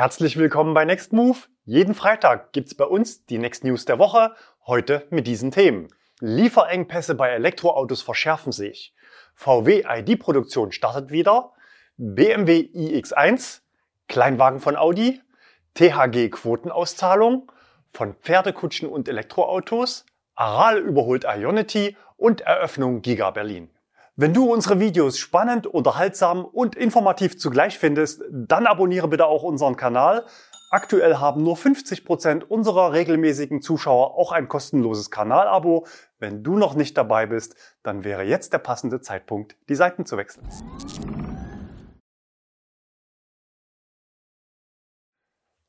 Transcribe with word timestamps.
Herzlich 0.00 0.38
willkommen 0.38 0.72
bei 0.72 0.86
Next 0.86 1.12
Move. 1.12 1.36
Jeden 1.66 1.92
Freitag 1.92 2.54
gibt's 2.54 2.74
bei 2.74 2.86
uns 2.86 3.26
die 3.26 3.36
Next 3.36 3.64
News 3.64 3.84
der 3.84 3.98
Woche, 3.98 4.34
heute 4.66 5.06
mit 5.10 5.26
diesen 5.26 5.50
Themen. 5.50 5.88
Lieferengpässe 6.20 7.14
bei 7.14 7.28
Elektroautos 7.28 8.00
verschärfen 8.00 8.50
sich. 8.50 8.94
VW 9.34 9.84
ID-Produktion 9.86 10.72
startet 10.72 11.10
wieder. 11.10 11.52
BMW 11.98 12.60
iX1, 12.72 13.60
Kleinwagen 14.08 14.60
von 14.60 14.74
Audi, 14.74 15.20
THG-Quotenauszahlung, 15.74 17.52
von 17.92 18.14
Pferdekutschen 18.14 18.88
und 18.88 19.06
Elektroautos, 19.06 20.06
Aral 20.34 20.78
überholt 20.78 21.26
Ionity 21.28 21.94
und 22.16 22.40
Eröffnung 22.40 23.02
Giga 23.02 23.32
Berlin. 23.32 23.68
Wenn 24.22 24.34
du 24.34 24.52
unsere 24.52 24.80
Videos 24.80 25.16
spannend, 25.16 25.66
unterhaltsam 25.66 26.44
und 26.44 26.76
informativ 26.76 27.38
zugleich 27.38 27.78
findest, 27.78 28.22
dann 28.30 28.66
abonniere 28.66 29.08
bitte 29.08 29.24
auch 29.24 29.42
unseren 29.42 29.76
Kanal. 29.76 30.26
Aktuell 30.68 31.16
haben 31.16 31.42
nur 31.42 31.56
50 31.56 32.04
Prozent 32.04 32.50
unserer 32.50 32.92
regelmäßigen 32.92 33.62
Zuschauer 33.62 34.18
auch 34.18 34.32
ein 34.32 34.46
kostenloses 34.46 35.10
Kanalabo. 35.10 35.86
Wenn 36.18 36.42
du 36.42 36.58
noch 36.58 36.74
nicht 36.74 36.98
dabei 36.98 37.24
bist, 37.24 37.56
dann 37.82 38.04
wäre 38.04 38.22
jetzt 38.24 38.52
der 38.52 38.58
passende 38.58 39.00
Zeitpunkt, 39.00 39.56
die 39.70 39.74
Seiten 39.74 40.04
zu 40.04 40.18
wechseln. 40.18 40.46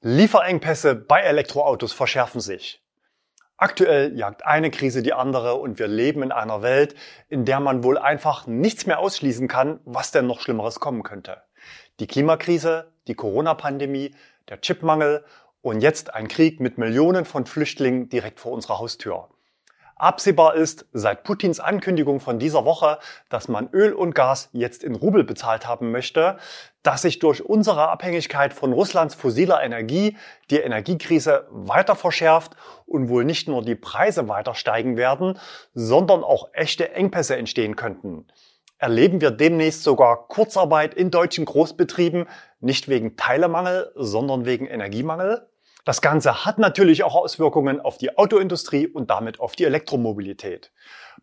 Lieferengpässe 0.01 0.95
bei 0.95 1.21
Elektroautos 1.21 1.93
verschärfen 1.93 2.41
sich. 2.41 2.83
Aktuell 3.61 4.17
jagt 4.17 4.43
eine 4.43 4.71
Krise 4.71 5.03
die 5.03 5.13
andere 5.13 5.53
und 5.53 5.77
wir 5.77 5.87
leben 5.87 6.23
in 6.23 6.31
einer 6.31 6.63
Welt, 6.63 6.95
in 7.29 7.45
der 7.45 7.59
man 7.59 7.83
wohl 7.83 7.99
einfach 7.99 8.47
nichts 8.47 8.87
mehr 8.87 8.97
ausschließen 8.97 9.47
kann, 9.47 9.79
was 9.85 10.09
denn 10.09 10.25
noch 10.25 10.41
Schlimmeres 10.41 10.79
kommen 10.79 11.03
könnte. 11.03 11.43
Die 11.99 12.07
Klimakrise, 12.07 12.91
die 13.07 13.13
Corona-Pandemie, 13.13 14.15
der 14.49 14.61
Chipmangel 14.61 15.23
und 15.61 15.81
jetzt 15.81 16.11
ein 16.15 16.27
Krieg 16.27 16.59
mit 16.59 16.79
Millionen 16.79 17.23
von 17.23 17.45
Flüchtlingen 17.45 18.09
direkt 18.09 18.39
vor 18.39 18.51
unserer 18.51 18.79
Haustür. 18.79 19.29
Absehbar 20.01 20.55
ist 20.55 20.87
seit 20.93 21.23
Putins 21.23 21.59
Ankündigung 21.59 22.21
von 22.21 22.39
dieser 22.39 22.65
Woche, 22.65 22.97
dass 23.29 23.47
man 23.47 23.69
Öl 23.71 23.93
und 23.93 24.15
Gas 24.15 24.49
jetzt 24.51 24.83
in 24.83 24.95
Rubel 24.95 25.23
bezahlt 25.23 25.67
haben 25.67 25.91
möchte, 25.91 26.37
dass 26.81 27.03
sich 27.03 27.19
durch 27.19 27.45
unsere 27.45 27.87
Abhängigkeit 27.89 28.51
von 28.51 28.73
Russlands 28.73 29.13
fossiler 29.13 29.61
Energie 29.61 30.17
die 30.49 30.57
Energiekrise 30.57 31.45
weiter 31.51 31.95
verschärft 31.95 32.55
und 32.87 33.09
wohl 33.09 33.25
nicht 33.25 33.47
nur 33.47 33.61
die 33.61 33.75
Preise 33.75 34.27
weiter 34.27 34.55
steigen 34.55 34.97
werden, 34.97 35.37
sondern 35.75 36.23
auch 36.23 36.49
echte 36.53 36.93
Engpässe 36.93 37.35
entstehen 37.35 37.75
könnten. 37.75 38.25
Erleben 38.79 39.21
wir 39.21 39.29
demnächst 39.29 39.83
sogar 39.83 40.27
Kurzarbeit 40.27 40.95
in 40.95 41.11
deutschen 41.11 41.45
Großbetrieben, 41.45 42.25
nicht 42.59 42.89
wegen 42.89 43.17
Teilemangel, 43.17 43.91
sondern 43.93 44.45
wegen 44.45 44.65
Energiemangel? 44.65 45.47
Das 45.83 46.01
Ganze 46.01 46.45
hat 46.45 46.59
natürlich 46.59 47.03
auch 47.03 47.15
Auswirkungen 47.15 47.81
auf 47.81 47.97
die 47.97 48.17
Autoindustrie 48.17 48.87
und 48.87 49.09
damit 49.09 49.39
auf 49.39 49.55
die 49.55 49.65
Elektromobilität. 49.65 50.71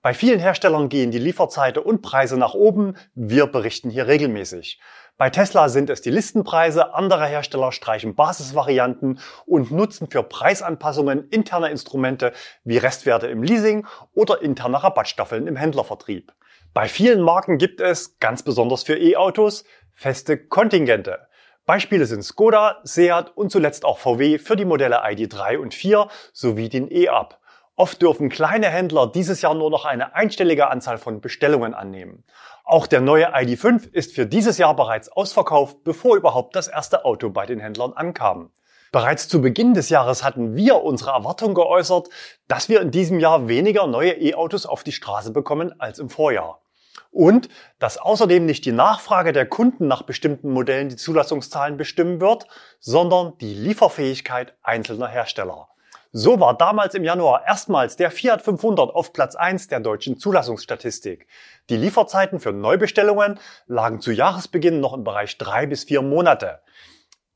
Bei 0.02 0.14
vielen 0.14 0.40
Herstellern 0.40 0.88
gehen 0.88 1.10
die 1.10 1.18
Lieferzeiten 1.18 1.82
und 1.82 2.02
Preise 2.02 2.36
nach 2.36 2.54
oben. 2.54 2.96
Wir 3.14 3.46
berichten 3.46 3.90
hier 3.90 4.06
regelmäßig. 4.06 4.80
Bei 5.16 5.30
Tesla 5.30 5.68
sind 5.68 5.90
es 5.90 6.00
die 6.00 6.10
Listenpreise, 6.10 6.94
andere 6.94 7.26
Hersteller 7.26 7.72
streichen 7.72 8.14
Basisvarianten 8.14 9.18
und 9.46 9.72
nutzen 9.72 10.08
für 10.08 10.22
Preisanpassungen 10.22 11.28
interne 11.30 11.70
Instrumente 11.70 12.32
wie 12.62 12.78
Restwerte 12.78 13.26
im 13.26 13.42
Leasing 13.42 13.86
oder 14.14 14.42
interne 14.42 14.82
Rabattstaffeln 14.82 15.48
im 15.48 15.56
Händlervertrieb. 15.56 16.32
Bei 16.72 16.86
vielen 16.86 17.20
Marken 17.20 17.58
gibt 17.58 17.80
es, 17.80 18.20
ganz 18.20 18.44
besonders 18.44 18.84
für 18.84 18.96
E-Autos, 18.96 19.64
feste 19.92 20.38
Kontingente. 20.38 21.26
Beispiele 21.68 22.06
sind 22.06 22.22
Skoda, 22.22 22.80
Seat 22.82 23.36
und 23.36 23.52
zuletzt 23.52 23.84
auch 23.84 23.98
VW 23.98 24.38
für 24.38 24.56
die 24.56 24.64
Modelle 24.64 25.04
ID3 25.04 25.58
und 25.58 25.74
4 25.74 26.08
sowie 26.32 26.70
den 26.70 26.90
E-Up. 26.90 27.40
Oft 27.76 28.00
dürfen 28.00 28.30
kleine 28.30 28.68
Händler 28.68 29.06
dieses 29.06 29.42
Jahr 29.42 29.54
nur 29.54 29.68
noch 29.68 29.84
eine 29.84 30.14
einstellige 30.14 30.70
Anzahl 30.70 30.96
von 30.96 31.20
Bestellungen 31.20 31.74
annehmen. 31.74 32.24
Auch 32.64 32.86
der 32.86 33.02
neue 33.02 33.34
ID5 33.34 33.92
ist 33.92 34.14
für 34.14 34.24
dieses 34.24 34.56
Jahr 34.56 34.74
bereits 34.76 35.10
ausverkauft, 35.10 35.84
bevor 35.84 36.16
überhaupt 36.16 36.56
das 36.56 36.68
erste 36.68 37.04
Auto 37.04 37.28
bei 37.28 37.44
den 37.44 37.60
Händlern 37.60 37.92
ankam. 37.92 38.50
Bereits 38.90 39.28
zu 39.28 39.42
Beginn 39.42 39.74
des 39.74 39.90
Jahres 39.90 40.24
hatten 40.24 40.56
wir 40.56 40.82
unsere 40.82 41.10
Erwartung 41.10 41.52
geäußert, 41.52 42.08
dass 42.46 42.70
wir 42.70 42.80
in 42.80 42.92
diesem 42.92 43.20
Jahr 43.20 43.46
weniger 43.46 43.86
neue 43.86 44.12
E-Autos 44.12 44.64
auf 44.64 44.84
die 44.84 44.92
Straße 44.92 45.32
bekommen 45.32 45.78
als 45.78 45.98
im 45.98 46.08
Vorjahr 46.08 46.62
und 47.10 47.48
dass 47.78 47.98
außerdem 47.98 48.46
nicht 48.46 48.64
die 48.64 48.72
Nachfrage 48.72 49.32
der 49.32 49.46
Kunden 49.46 49.86
nach 49.86 50.02
bestimmten 50.02 50.50
Modellen 50.52 50.88
die 50.88 50.96
Zulassungszahlen 50.96 51.76
bestimmen 51.76 52.20
wird, 52.20 52.46
sondern 52.80 53.36
die 53.38 53.54
Lieferfähigkeit 53.54 54.54
einzelner 54.62 55.08
Hersteller. 55.08 55.68
So 56.10 56.40
war 56.40 56.56
damals 56.56 56.94
im 56.94 57.04
Januar 57.04 57.46
erstmals 57.46 57.96
der 57.96 58.10
Fiat 58.10 58.40
500 58.40 58.94
auf 58.94 59.12
Platz 59.12 59.36
1 59.36 59.68
der 59.68 59.80
deutschen 59.80 60.18
Zulassungsstatistik. 60.18 61.26
Die 61.68 61.76
Lieferzeiten 61.76 62.40
für 62.40 62.52
Neubestellungen 62.52 63.38
lagen 63.66 64.00
zu 64.00 64.12
Jahresbeginn 64.12 64.80
noch 64.80 64.94
im 64.94 65.04
Bereich 65.04 65.36
drei 65.36 65.66
bis 65.66 65.84
vier 65.84 66.00
Monate. 66.00 66.60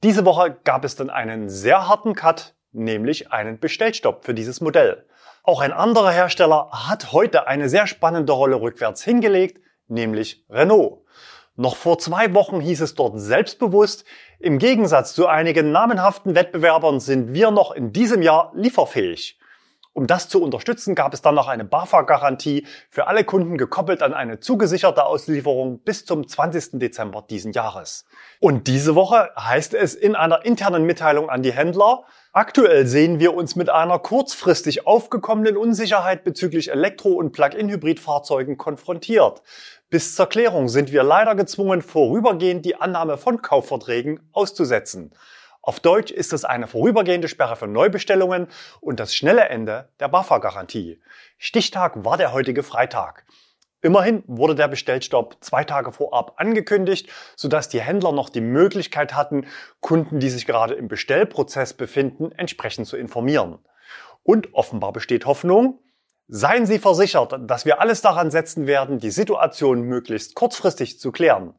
Diese 0.03 0.25
Woche 0.25 0.56
gab 0.65 0.84
es 0.84 0.97
dann 0.97 1.11
einen 1.11 1.51
sehr 1.51 1.87
harten 1.87 2.15
Cut, 2.15 2.55
nämlich 2.72 3.31
einen 3.31 3.59
Bestellstopp 3.59 4.25
für 4.25 4.33
dieses 4.33 4.62
Modell. 4.62 5.06
Auch 5.44 5.60
ein 5.60 5.72
anderer 5.72 6.12
Hersteller 6.12 6.69
hat 6.70 7.10
heute 7.10 7.48
eine 7.48 7.69
sehr 7.69 7.88
spannende 7.88 8.32
Rolle 8.32 8.60
rückwärts 8.60 9.03
hingelegt, 9.03 9.60
nämlich 9.88 10.44
Renault. 10.48 11.00
Noch 11.56 11.75
vor 11.75 11.98
zwei 11.98 12.32
Wochen 12.32 12.60
hieß 12.60 12.80
es 12.80 12.94
dort 12.94 13.19
selbstbewusst, 13.19 14.04
im 14.38 14.58
Gegensatz 14.58 15.14
zu 15.14 15.26
einigen 15.26 15.72
namenhaften 15.72 16.36
Wettbewerbern 16.36 17.00
sind 17.00 17.34
wir 17.34 17.50
noch 17.50 17.72
in 17.72 17.92
diesem 17.92 18.22
Jahr 18.22 18.53
lieferfähig. 18.54 19.41
Um 19.94 20.06
das 20.06 20.28
zu 20.30 20.42
unterstützen, 20.42 20.94
gab 20.94 21.12
es 21.12 21.20
dann 21.20 21.34
noch 21.34 21.48
eine 21.48 21.64
BAFA-Garantie 21.64 22.66
für 22.88 23.08
alle 23.08 23.25
Kunden 23.25 23.58
gekoppelt 23.58 24.03
an 24.03 24.14
eine 24.14 24.41
zugesicherte 24.41 25.04
Auslieferung 25.04 25.80
bis 25.80 26.06
zum 26.06 26.26
20. 26.26 26.78
Dezember 26.80 27.22
diesen 27.28 27.53
Jahres. 27.53 28.06
Und 28.41 28.69
diese 28.69 28.94
Woche 28.94 29.30
heißt 29.38 29.75
es 29.75 29.94
in 29.94 30.14
einer 30.14 30.47
internen 30.47 30.84
Mitteilung 30.84 31.28
an 31.28 31.42
die 31.42 31.53
Händler, 31.53 32.04
Aktuell 32.34 32.86
sehen 32.86 33.20
wir 33.20 33.34
uns 33.34 33.56
mit 33.56 33.69
einer 33.69 33.98
kurzfristig 33.98 34.86
aufgekommenen 34.86 35.58
Unsicherheit 35.58 36.24
bezüglich 36.24 36.72
Elektro- 36.72 37.12
und 37.12 37.32
Plug-in-Hybrid-Fahrzeugen 37.32 38.56
konfrontiert. 38.56 39.42
Bis 39.91 40.16
zur 40.16 40.30
Klärung 40.30 40.70
sind 40.70 40.92
wir 40.92 41.03
leider 41.03 41.34
gezwungen, 41.34 41.82
vorübergehend 41.82 42.64
die 42.64 42.76
Annahme 42.76 43.19
von 43.19 43.42
Kaufverträgen 43.42 44.20
auszusetzen. 44.32 45.12
Auf 45.65 45.78
Deutsch 45.78 46.11
ist 46.11 46.33
es 46.33 46.45
eine 46.45 46.67
vorübergehende 46.67 47.28
Sperre 47.28 47.55
für 47.55 47.69
Neubestellungen 47.69 48.49
und 48.81 48.99
das 48.99 49.15
schnelle 49.15 49.49
Ende 49.49 49.89
der 50.00 50.09
BAFA-Garantie. 50.09 51.00
Stichtag 51.39 52.05
war 52.05 52.17
der 52.17 52.33
heutige 52.33 52.65
Freitag. 52.65 53.25
Immerhin 53.81 54.25
wurde 54.27 54.56
der 54.56 54.67
Bestellstopp 54.67 55.37
zwei 55.41 55.62
Tage 55.62 55.93
vorab 55.93 56.34
angekündigt, 56.39 57.09
sodass 57.37 57.69
die 57.69 57.81
Händler 57.81 58.11
noch 58.11 58.28
die 58.28 58.41
Möglichkeit 58.41 59.15
hatten, 59.15 59.47
Kunden, 59.78 60.19
die 60.19 60.31
sich 60.31 60.47
gerade 60.47 60.75
im 60.75 60.89
Bestellprozess 60.89 61.75
befinden, 61.75 62.33
entsprechend 62.33 62.89
zu 62.89 62.97
informieren. 62.97 63.61
Und 64.25 64.55
offenbar 64.55 64.93
besteht 64.93 65.27
Hoffnung. 65.27 65.78
Seien 66.27 66.67
Sie 66.67 66.81
versichert, 66.81 67.39
dass 67.41 67.67
wir 67.67 67.81
alles 67.81 68.03
daran 68.03 68.33
setzen 68.33 68.67
werden, 68.67 68.99
die 68.99 69.11
Situation 69.12 69.83
möglichst 69.83 70.34
kurzfristig 70.34 70.99
zu 70.99 71.12
klären. 71.12 71.55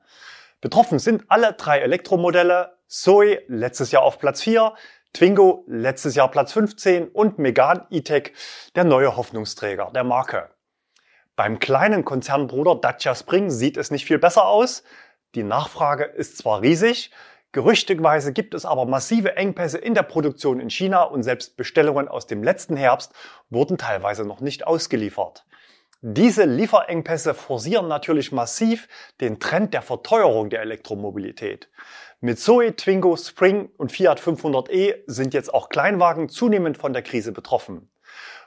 Betroffen 0.60 1.00
sind 1.00 1.26
alle 1.28 1.54
drei 1.54 1.80
Elektromodelle, 1.80 2.74
Zoe 2.96 3.42
letztes 3.48 3.92
Jahr 3.92 4.04
auf 4.04 4.20
Platz 4.20 4.44
4, 4.44 4.76
Twingo 5.14 5.66
letztes 5.68 6.14
Jahr 6.14 6.30
Platz 6.30 6.54
15 6.54 7.08
und 7.08 7.40
Megan 7.40 7.88
E-Tech, 7.90 8.34
der 8.76 8.84
neue 8.84 9.18
Hoffnungsträger 9.18 9.90
der 9.96 10.04
Marke. 10.04 10.52
Beim 11.36 11.58
kleinen 11.58 12.06
Konzernbruder 12.06 12.76
Dacia 12.76 13.16
Spring 13.16 13.50
sieht 13.50 13.78
es 13.78 13.90
nicht 13.90 14.06
viel 14.06 14.20
besser 14.20 14.46
aus. 14.46 14.84
Die 15.34 15.42
Nachfrage 15.42 16.04
ist 16.04 16.38
zwar 16.38 16.62
riesig, 16.62 17.10
gerüchteweise 17.52 18.32
gibt 18.32 18.54
es 18.54 18.64
aber 18.64 18.86
massive 18.86 19.38
Engpässe 19.38 19.80
in 19.80 19.96
der 19.96 20.04
Produktion 20.04 20.60
in 20.60 20.70
China 20.70 21.02
und 21.02 21.24
selbst 21.24 21.58
Bestellungen 21.58 22.08
aus 22.08 22.28
dem 22.28 22.44
letzten 22.44 22.78
Herbst 22.78 23.12
wurden 23.50 23.80
teilweise 23.80 24.24
noch 24.24 24.40
nicht 24.40 24.68
ausgeliefert. 24.68 25.48
Diese 26.06 26.44
Lieferengpässe 26.44 27.34
forcieren 27.34 27.88
natürlich 27.88 28.34
massiv 28.34 28.90
den 29.22 29.40
Trend 29.40 29.74
der 29.74 29.82
Verteuerung 29.82 30.50
der 30.50 30.60
Elektromobilität. 30.60 31.70
Mit 32.26 32.40
Zoe, 32.40 32.74
Twingo, 32.74 33.18
Spring 33.18 33.70
und 33.76 33.92
Fiat 33.92 34.18
500e 34.18 34.96
sind 35.08 35.34
jetzt 35.34 35.54
auch 35.54 35.68
Kleinwagen 35.68 36.30
zunehmend 36.30 36.78
von 36.78 36.94
der 36.94 37.02
Krise 37.02 37.34
betroffen. 37.34 37.90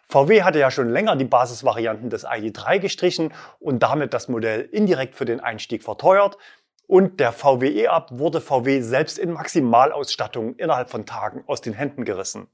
VW 0.09 0.45
hatte 0.45 0.59
ja 0.59 0.71
schon 0.71 0.89
länger 0.89 1.15
die 1.15 1.27
Basisvarianten 1.27 2.09
des 2.09 2.27
ID3 2.27 2.79
gestrichen 2.79 3.35
und 3.61 3.83
damit 3.83 4.15
das 4.15 4.29
Modell 4.29 4.63
indirekt 4.63 5.15
für 5.15 5.27
den 5.27 5.41
Einstieg 5.41 5.83
verteuert. 5.83 6.39
Und 6.87 7.21
der 7.21 7.33
VW 7.33 7.69
E-Up 7.69 8.09
wurde 8.13 8.41
VW 8.41 8.81
selbst 8.81 9.19
in 9.19 9.33
Maximalausstattung 9.33 10.55
innerhalb 10.57 10.89
von 10.89 11.05
Tagen 11.05 11.45
aus 11.47 11.61
den 11.61 11.75
Händen 11.75 12.07
gerissen. 12.07 12.47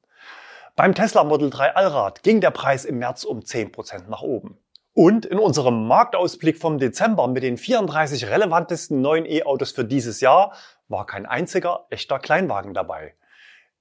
Beim 0.75 0.93
Tesla 0.93 1.23
Model 1.23 1.51
3 1.51 1.77
Allrad 1.77 2.25
ging 2.25 2.41
der 2.41 2.51
Preis 2.51 2.85
im 2.85 2.99
März 2.99 3.23
um 3.23 3.43
10% 3.43 4.09
nach 4.09 4.23
oben. 4.23 4.59
Und 4.95 5.25
in 5.25 5.39
unserem 5.39 5.87
Marktausblick 5.87 6.59
vom 6.59 6.79
Dezember 6.79 7.27
mit 7.27 7.43
den 7.43 7.57
34 7.57 8.29
relevantesten 8.29 9.01
neuen 9.01 9.25
E-Autos 9.25 9.73
für 9.73 9.87
dieses 9.87 10.21
Jahr 10.21 10.55
war 10.89 11.07
kein 11.07 11.25
einziger 11.25 11.87
echter 11.89 12.19
Kleinwagen 12.19 12.75
dabei. 12.75 13.15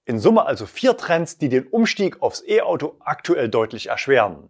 In 0.06 0.19
Summe 0.19 0.46
also 0.46 0.66
vier 0.66 0.96
Trends, 0.96 1.38
die 1.38 1.50
den 1.50 1.68
Umstieg 1.68 2.22
aufs 2.22 2.44
E-Auto 2.48 2.96
aktuell 3.02 3.50
deutlich 3.50 3.88
erschweren. 3.88 4.50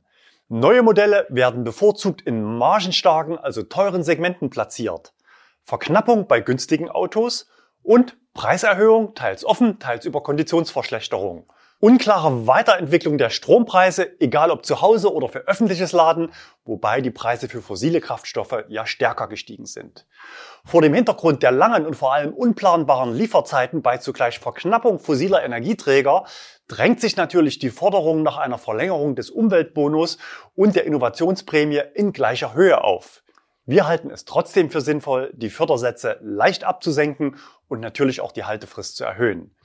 Neue 0.50 0.84
Modelle 0.84 1.26
werden 1.30 1.64
bevorzugt 1.64 2.22
in 2.22 2.44
margenstarken, 2.44 3.40
also 3.40 3.64
teuren 3.64 4.04
Segmenten 4.04 4.50
platziert. 4.50 5.14
Verknappung 5.64 6.28
bei 6.28 6.42
günstigen 6.42 6.90
Autos 6.90 7.48
und 7.82 8.18
Preiserhöhung, 8.34 9.16
teils 9.16 9.44
offen, 9.44 9.80
teils 9.80 10.06
über 10.06 10.22
Konditionsverschlechterung. 10.22 11.52
Unklare 11.84 12.46
Weiterentwicklung 12.46 13.18
der 13.18 13.32
Strompreise, 13.32 14.20
egal 14.20 14.52
ob 14.52 14.64
zu 14.64 14.82
Hause 14.82 15.12
oder 15.12 15.30
für 15.30 15.48
öffentliches 15.48 15.94
Laden, 15.94 16.32
wobei 16.64 17.02
die 17.02 17.10
Preise 17.10 17.50
für 17.50 17.64
fossile 17.64 18.02
Kraftstoffe 18.02 18.66
ja 18.68 18.86
stärker 18.86 19.28
gestiegen 19.28 19.66
sind. 19.66 20.06
Vor 20.64 20.84
dem 20.84 20.94
Hintergrund 20.94 21.42
der 21.42 21.52
langen 21.52 21.88
und 21.88 21.96
vor 21.96 22.14
allem 22.14 22.36
unplanbaren 22.36 23.16
Lieferzeiten 23.16 23.82
bei 23.82 23.98
zugleich 23.98 24.38
Verknappung 24.38 25.00
fossiler 25.00 25.44
Energieträger 25.44 26.26
drängt 26.68 27.02
sich 27.02 27.18
natürlich 27.18 27.58
die 27.58 27.72
Forderung 27.72 28.22
nach 28.22 28.38
einer 28.38 28.60
Verlängerung 28.60 29.16
des 29.16 29.32
Umweltbonus 29.32 30.20
und 30.54 30.76
der 30.76 30.86
Innovationsprämie 30.86 31.82
in 31.96 32.14
gleicher 32.14 32.54
Höhe 32.54 32.84
auf. 32.84 33.24
Wir 33.66 33.88
halten 33.88 34.12
es 34.12 34.26
trotzdem 34.26 34.70
für 34.70 34.82
sinnvoll, 34.82 35.32
die 35.34 35.50
Fördersätze 35.50 36.20
leicht 36.22 36.64
abzusenken 36.64 37.38
und 37.68 37.80
natürlich 37.80 38.22
auch 38.22 38.34
die 38.34 38.44
Haltefrist 38.44 38.98
zu 38.98 39.04
erhöhen. 39.04 39.56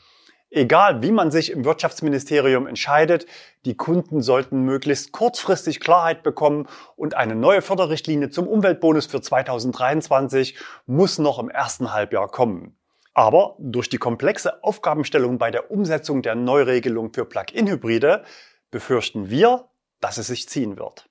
Egal, 0.56 1.02
wie 1.02 1.12
man 1.12 1.30
sich 1.30 1.52
im 1.52 1.66
Wirtschaftsministerium 1.66 2.66
entscheidet, 2.66 3.26
die 3.66 3.76
Kunden 3.76 4.22
sollten 4.22 4.62
möglichst 4.62 5.12
kurzfristig 5.12 5.80
Klarheit 5.80 6.22
bekommen 6.22 6.66
und 6.96 7.14
eine 7.14 7.34
neue 7.34 7.60
Förderrichtlinie 7.60 8.30
zum 8.30 8.48
Umweltbonus 8.48 9.04
für 9.04 9.20
2023 9.20 10.56
muss 10.86 11.18
noch 11.18 11.38
im 11.38 11.50
ersten 11.50 11.92
Halbjahr 11.92 12.28
kommen. 12.28 12.74
Aber 13.12 13.56
durch 13.58 13.90
die 13.90 13.98
komplexe 13.98 14.64
Aufgabenstellung 14.64 15.36
bei 15.36 15.50
der 15.50 15.70
Umsetzung 15.70 16.22
der 16.22 16.36
Neuregelung 16.36 17.12
für 17.12 17.26
Plug-in-Hybride 17.26 18.24
befürchten 18.70 19.28
wir, 19.28 19.68
dass 20.00 20.16
es 20.16 20.28
sich 20.28 20.48
ziehen 20.48 20.78
wird. 20.78 21.06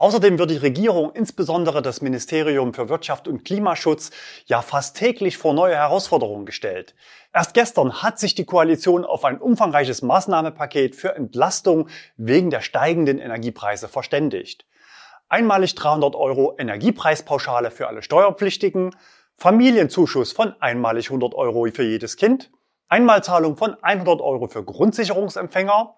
Außerdem 0.00 0.38
wird 0.38 0.50
die 0.50 0.56
Regierung, 0.56 1.12
insbesondere 1.12 1.82
das 1.82 2.00
Ministerium 2.00 2.72
für 2.72 2.88
Wirtschaft 2.88 3.28
und 3.28 3.44
Klimaschutz, 3.44 4.10
ja 4.46 4.62
fast 4.62 4.96
täglich 4.96 5.36
vor 5.36 5.52
neue 5.52 5.74
Herausforderungen 5.74 6.46
gestellt. 6.46 6.94
Erst 7.34 7.52
gestern 7.52 8.02
hat 8.02 8.18
sich 8.18 8.34
die 8.34 8.46
Koalition 8.46 9.04
auf 9.04 9.26
ein 9.26 9.38
umfangreiches 9.38 10.00
Maßnahmepaket 10.00 10.96
für 10.96 11.14
Entlastung 11.14 11.90
wegen 12.16 12.48
der 12.48 12.62
steigenden 12.62 13.18
Energiepreise 13.18 13.88
verständigt. 13.88 14.64
Einmalig 15.28 15.74
300 15.74 16.16
Euro 16.16 16.56
Energiepreispauschale 16.56 17.70
für 17.70 17.86
alle 17.86 18.02
Steuerpflichtigen, 18.02 18.96
Familienzuschuss 19.36 20.32
von 20.32 20.54
einmalig 20.60 21.08
100 21.08 21.34
Euro 21.34 21.66
für 21.70 21.84
jedes 21.84 22.16
Kind, 22.16 22.50
Einmalzahlung 22.88 23.58
von 23.58 23.76
100 23.82 24.22
Euro 24.22 24.48
für 24.48 24.64
Grundsicherungsempfänger, 24.64 25.94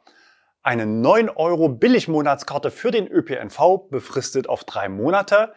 eine 0.63 0.87
9 0.87 1.29
Euro 1.29 1.69
Billigmonatskarte 1.69 2.71
für 2.71 2.91
den 2.91 3.09
ÖPNV 3.09 3.89
befristet 3.91 4.49
auf 4.49 4.65
drei 4.65 4.89
Monate 4.89 5.53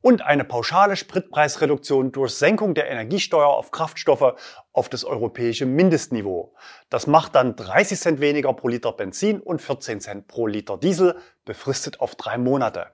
und 0.00 0.22
eine 0.22 0.44
pauschale 0.44 0.96
Spritpreisreduktion 0.96 2.12
durch 2.12 2.34
Senkung 2.34 2.74
der 2.74 2.88
Energiesteuer 2.88 3.48
auf 3.48 3.70
Kraftstoffe 3.70 4.34
auf 4.72 4.88
das 4.88 5.04
europäische 5.04 5.66
Mindestniveau. 5.66 6.54
Das 6.88 7.06
macht 7.06 7.34
dann 7.34 7.56
30 7.56 7.98
Cent 7.98 8.20
weniger 8.20 8.52
pro 8.54 8.68
Liter 8.68 8.92
Benzin 8.92 9.40
und 9.40 9.60
14 9.60 10.00
Cent 10.00 10.28
pro 10.28 10.46
Liter 10.46 10.78
Diesel, 10.78 11.16
befristet 11.44 12.00
auf 12.00 12.14
drei 12.14 12.38
Monate. 12.38 12.92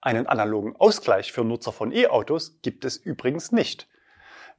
Einen 0.00 0.26
analogen 0.26 0.74
Ausgleich 0.76 1.32
für 1.32 1.44
Nutzer 1.44 1.72
von 1.72 1.92
E-Autos 1.92 2.58
gibt 2.60 2.84
es 2.84 2.96
übrigens 2.96 3.52
nicht. 3.52 3.88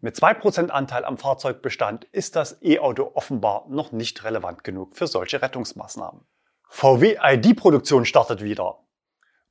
Mit 0.04 0.18
2% 0.18 0.68
Anteil 0.68 1.06
am 1.06 1.18
Fahrzeugbestand 1.18 2.04
ist 2.12 2.36
das 2.36 2.62
E-Auto 2.62 3.12
offenbar 3.14 3.68
noch 3.70 3.94
nicht 3.94 4.26
relevant 4.26 4.66
genug 4.66 4.98
für 4.98 5.08
solche 5.08 5.42
Rettungsmaßnahmen. 5.42 6.26
VW 6.68 7.16
ID-Produktion 7.24 8.04
startet 8.04 8.44
wieder. 8.44 8.80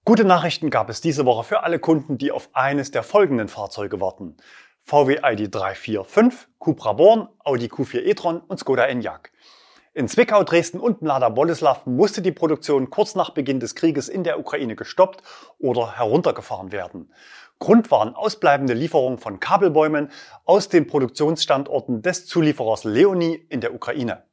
Gute 0.05 0.25
Nachrichten 0.25 0.69
gab 0.69 0.91
es 0.91 1.01
diese 1.01 1.25
Woche 1.25 1.45
für 1.45 1.63
alle 1.63 1.79
Kunden, 1.79 2.19
die 2.19 2.33
auf 2.33 2.51
eines 2.53 2.91
der 2.91 3.03
folgenden 3.03 3.49
Fahrzeuge 3.49 3.99
warten. 3.99 4.37
VW 4.83 5.21
ID 5.25 5.55
345, 5.55 6.49
Cupra 6.59 6.93
Born, 6.93 7.31
Audi 7.39 7.69
Q4 7.69 8.03
e-tron 8.03 8.43
und 8.43 8.59
Skoda 8.61 8.85
Enyaq. 8.85 9.33
In 9.95 10.09
Zwickau, 10.09 10.43
Dresden 10.43 10.81
und 10.81 11.03
Mlada 11.03 11.29
Boleslav 11.29 11.85
musste 11.85 12.23
die 12.23 12.33
Produktion 12.33 12.89
kurz 12.89 13.15
nach 13.15 13.29
Beginn 13.29 13.61
des 13.61 13.75
Krieges 13.75 14.09
in 14.09 14.25
der 14.25 14.39
Ukraine 14.41 14.75
gestoppt 14.75 15.23
oder 15.59 15.99
heruntergefahren 15.99 16.73
werden. 16.73 17.13
Grund 17.59 17.91
waren 17.91 18.15
ausbleibende 18.15 18.73
Lieferungen 18.73 19.19
von 19.19 19.39
Kabelbäumen 19.39 20.11
aus 20.47 20.71
den 20.71 20.87
Produktionsstandorten 20.87 22.01
des 22.01 22.25
Zulieferers 22.25 22.85
Leonie 22.85 23.45
in 23.51 23.61
der 23.61 23.75
Ukraine. 23.75 24.25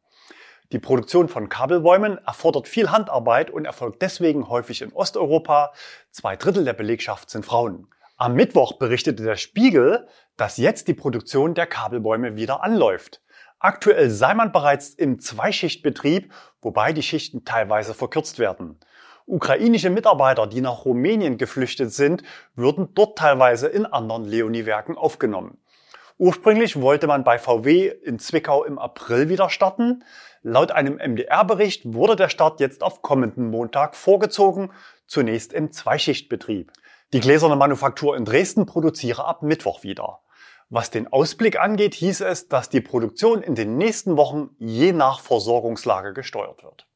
Die 0.72 0.80
Produktion 0.80 1.28
von 1.28 1.50
Kabelbäumen 1.50 2.20
erfordert 2.26 2.70
viel 2.70 2.90
Handarbeit 2.90 3.52
und 3.52 3.66
erfolgt 3.66 4.02
deswegen 4.02 4.48
häufig 4.48 4.82
in 4.82 4.94
Osteuropa. 4.94 5.74
Zwei 6.12 6.38
Drittel 6.38 6.64
der 6.64 6.72
Belegschaft 6.72 7.30
sind 7.30 7.46
Frauen. 7.46 7.90
Am 8.16 8.34
Mittwoch 8.34 8.78
berichtete 8.78 9.24
der 9.24 9.36
Spiegel, 9.36 10.08
dass 10.38 10.56
jetzt 10.56 10.88
die 10.88 10.94
Produktion 10.94 11.54
der 11.54 11.68
Kabelbäume 11.68 12.38
wieder 12.38 12.64
anläuft. 12.64 13.22
Aktuell 13.62 14.10
sei 14.10 14.34
man 14.36 14.54
bereits 14.54 14.90
im 14.90 15.20
Zweischichtbetrieb, 15.20 16.32
wobei 16.62 16.94
die 16.94 17.04
Schichten 17.04 17.44
teilweise 17.44 17.94
verkürzt 17.94 18.40
werden. 18.40 18.80
Ukrainische 19.26 19.90
Mitarbeiter, 19.90 20.48
die 20.48 20.62
nach 20.62 20.86
Rumänien 20.86 21.38
geflüchtet 21.38 21.92
sind, 21.92 22.24
würden 22.56 22.94
dort 22.96 23.18
teilweise 23.18 23.68
in 23.68 23.86
anderen 23.86 24.24
Leonie-Werken 24.24 24.98
aufgenommen. 24.98 25.58
Ursprünglich 26.18 26.80
wollte 26.80 27.08
man 27.08 27.26
bei 27.26 27.38
VW 27.38 27.88
in 27.88 28.18
Zwickau 28.18 28.64
im 28.64 28.80
April 28.80 29.28
wieder 29.28 29.50
starten. 29.50 30.06
Laut 30.42 30.72
einem 30.72 30.96
MDR-Bericht 30.96 31.94
wurde 31.94 32.16
der 32.16 32.30
Start 32.30 32.62
jetzt 32.62 32.82
auf 32.82 33.02
kommenden 33.02 33.50
Montag 33.50 33.96
vorgezogen, 33.98 34.72
zunächst 35.06 35.52
im 35.52 35.74
Zweischichtbetrieb. 35.74 36.72
Die 37.12 37.20
gläserne 37.20 37.58
Manufaktur 37.58 38.16
in 38.16 38.24
Dresden 38.24 38.66
produziere 38.66 39.26
ab 39.26 39.44
Mittwoch 39.44 39.84
wieder. 39.84 40.20
Was 40.72 40.92
den 40.92 41.12
Ausblick 41.12 41.60
angeht, 41.60 41.96
hieß 41.96 42.22
es, 42.22 42.48
dass 42.48 42.70
die 42.70 42.82
Produktion 42.82 43.42
in 43.42 43.56
den 43.56 43.78
nächsten 43.78 44.18
Wochen 44.18 44.52
je 44.60 44.92
nach 44.92 45.20
Versorgungslage 45.20 46.14
gesteuert 46.14 46.64
wird. 46.64 46.88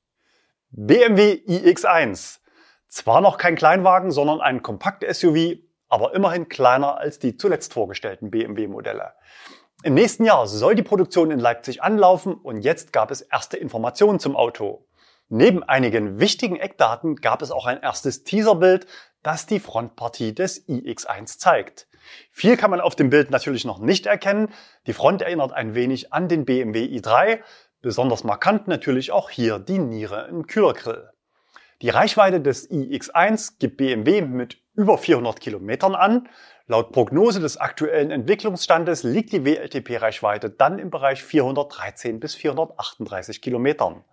BMW 0.70 1.42
iX1. 1.48 2.40
Zwar 2.88 3.22
noch 3.22 3.40
kein 3.40 3.56
Kleinwagen, 3.56 4.12
sondern 4.12 4.42
ein 4.42 4.62
Kompakt-SUV, 4.62 5.58
aber 5.90 6.14
immerhin 6.14 6.50
kleiner 6.50 6.98
als 6.98 7.18
die 7.18 7.36
zuletzt 7.36 7.74
vorgestellten 7.74 8.30
BMW-Modelle. 8.30 9.14
Im 9.82 9.96
nächsten 9.96 10.24
Jahr 10.24 10.46
soll 10.46 10.76
die 10.76 10.84
Produktion 10.84 11.32
in 11.32 11.40
Leipzig 11.40 11.82
anlaufen 11.82 12.36
und 12.36 12.62
jetzt 12.62 12.94
gab 12.94 13.10
es 13.10 13.22
erste 13.22 13.58
Informationen 13.58 14.20
zum 14.20 14.36
Auto. 14.36 14.86
Neben 15.30 15.64
einigen 15.64 16.20
wichtigen 16.20 16.58
Eckdaten 16.58 17.16
gab 17.16 17.42
es 17.42 17.50
auch 17.50 17.66
ein 17.66 17.82
erstes 17.82 18.24
Teaserbild, 18.24 18.86
das 19.24 19.48
die 19.48 19.60
Frontpartie 19.60 20.36
des 20.36 20.68
iX1 20.68 21.40
zeigt. 21.40 21.88
Viel 22.32 22.58
kann 22.58 22.72
man 22.72 22.82
auf 22.82 22.96
dem 22.96 23.10
Bild 23.10 23.32
natürlich 23.32 23.66
noch 23.66 23.80
nicht 23.80 24.06
erkennen. 24.06 24.50
Die 24.88 24.94
Front 24.94 25.22
erinnert 25.22 25.54
ein 25.54 25.76
wenig 25.76 26.14
an 26.14 26.28
den 26.28 26.46
BMW 26.46 26.86
i3, 26.86 27.40
Besonders 27.84 28.24
markant 28.24 28.70
natürlich 28.70 29.12
auch 29.12 29.30
hier 29.30 29.60
die 29.60 29.78
Niere 29.78 30.30
im 30.30 30.48
Kühlergrill. 30.48 31.10
Die 31.82 31.90
Reichweite 31.90 32.40
des 32.40 32.72
iX1 32.72 33.56
gibt 33.60 33.76
BMW 33.76 34.22
mit 34.22 34.58
über 34.74 34.98
400 34.98 35.42
Kilometern 35.42 35.94
an. 35.94 36.30
Laut 36.66 36.94
Prognose 36.94 37.42
des 37.42 37.58
aktuellen 37.58 38.10
Entwicklungsstandes 38.10 39.04
liegt 39.04 39.34
die 39.34 39.44
WLTP-Reichweite 39.44 40.50
dann 40.50 40.80
im 40.80 40.92
Bereich 40.92 41.26
413 41.26 42.22
bis 42.22 42.36
438 42.36 43.42
Kilometern. 43.42 44.06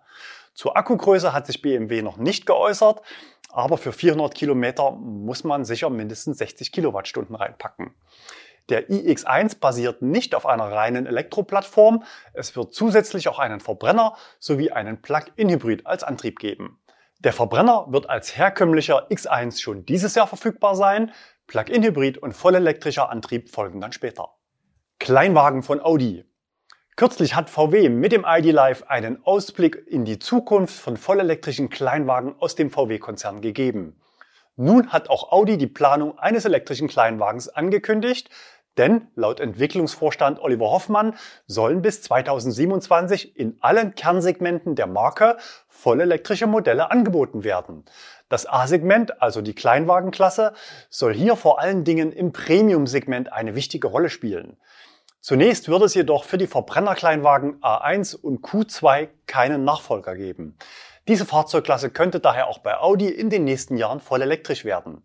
Zur 0.53 0.75
Akkugröße 0.75 1.31
hat 1.31 1.47
sich 1.47 1.61
BMW 1.61 2.01
noch 2.01 2.17
nicht 2.17 2.45
geäußert, 2.45 3.01
aber 3.51 3.77
für 3.77 3.93
400 3.93 4.33
Kilometer 4.33 4.91
muss 4.91 5.43
man 5.43 5.65
sicher 5.65 5.89
mindestens 5.89 6.37
60 6.37 6.71
Kilowattstunden 6.71 7.35
reinpacken. 7.35 7.93
Der 8.69 8.89
iX1 8.89 9.59
basiert 9.59 10.01
nicht 10.01 10.33
auf 10.35 10.45
einer 10.45 10.71
reinen 10.71 11.05
Elektroplattform. 11.05 12.03
Es 12.33 12.55
wird 12.55 12.73
zusätzlich 12.73 13.27
auch 13.27 13.39
einen 13.39 13.59
Verbrenner 13.59 14.15
sowie 14.39 14.71
einen 14.71 15.01
Plug-in-Hybrid 15.01 15.87
als 15.87 16.03
Antrieb 16.03 16.39
geben. 16.39 16.79
Der 17.19 17.33
Verbrenner 17.33 17.87
wird 17.89 18.09
als 18.09 18.37
herkömmlicher 18.37 19.09
X1 19.11 19.59
schon 19.61 19.85
dieses 19.85 20.15
Jahr 20.15 20.27
verfügbar 20.27 20.75
sein. 20.75 21.11
Plug-in-Hybrid 21.47 22.17
und 22.17 22.33
vollelektrischer 22.33 23.09
Antrieb 23.09 23.49
folgen 23.49 23.81
dann 23.81 23.91
später. 23.91 24.29
Kleinwagen 24.99 25.63
von 25.63 25.81
Audi. 25.81 26.23
Kürzlich 26.97 27.35
hat 27.35 27.49
VW 27.49 27.89
mit 27.89 28.11
dem 28.11 28.25
ID 28.27 28.51
Live 28.51 28.83
einen 28.87 29.25
Ausblick 29.25 29.87
in 29.87 30.03
die 30.03 30.19
Zukunft 30.19 30.77
von 30.77 30.97
vollelektrischen 30.97 31.69
Kleinwagen 31.69 32.35
aus 32.39 32.55
dem 32.55 32.69
VW-Konzern 32.69 33.41
gegeben. 33.41 33.99
Nun 34.57 34.91
hat 34.91 35.09
auch 35.09 35.31
Audi 35.31 35.57
die 35.57 35.67
Planung 35.67 36.19
eines 36.19 36.43
elektrischen 36.43 36.89
Kleinwagens 36.89 37.47
angekündigt, 37.47 38.29
denn 38.77 39.07
laut 39.15 39.39
Entwicklungsvorstand 39.39 40.39
Oliver 40.39 40.69
Hoffmann 40.69 41.15
sollen 41.47 41.81
bis 41.81 42.01
2027 42.03 43.37
in 43.37 43.57
allen 43.61 43.95
Kernsegmenten 43.95 44.75
der 44.75 44.87
Marke 44.87 45.37
vollelektrische 45.69 46.47
Modelle 46.47 46.91
angeboten 46.91 47.43
werden. 47.43 47.85
Das 48.29 48.45
A-Segment, 48.45 49.21
also 49.21 49.41
die 49.41 49.55
Kleinwagenklasse, 49.55 50.53
soll 50.89 51.13
hier 51.13 51.35
vor 51.35 51.59
allen 51.59 51.83
Dingen 51.83 52.11
im 52.11 52.31
Premium-Segment 52.31 53.31
eine 53.33 53.55
wichtige 53.55 53.87
Rolle 53.87 54.09
spielen. 54.09 54.57
Zunächst 55.23 55.69
wird 55.69 55.83
es 55.83 55.93
jedoch 55.93 56.23
für 56.23 56.39
die 56.39 56.47
Verbrennerkleinwagen 56.47 57.61
A1 57.61 58.15
und 58.15 58.43
Q2 58.43 59.07
keinen 59.27 59.63
Nachfolger 59.63 60.15
geben. 60.15 60.57
Diese 61.07 61.27
Fahrzeugklasse 61.27 61.91
könnte 61.91 62.19
daher 62.19 62.47
auch 62.47 62.57
bei 62.57 62.75
Audi 62.79 63.07
in 63.07 63.29
den 63.29 63.43
nächsten 63.43 63.77
Jahren 63.77 63.99
voll 63.99 64.23
elektrisch 64.23 64.65
werden. 64.65 65.03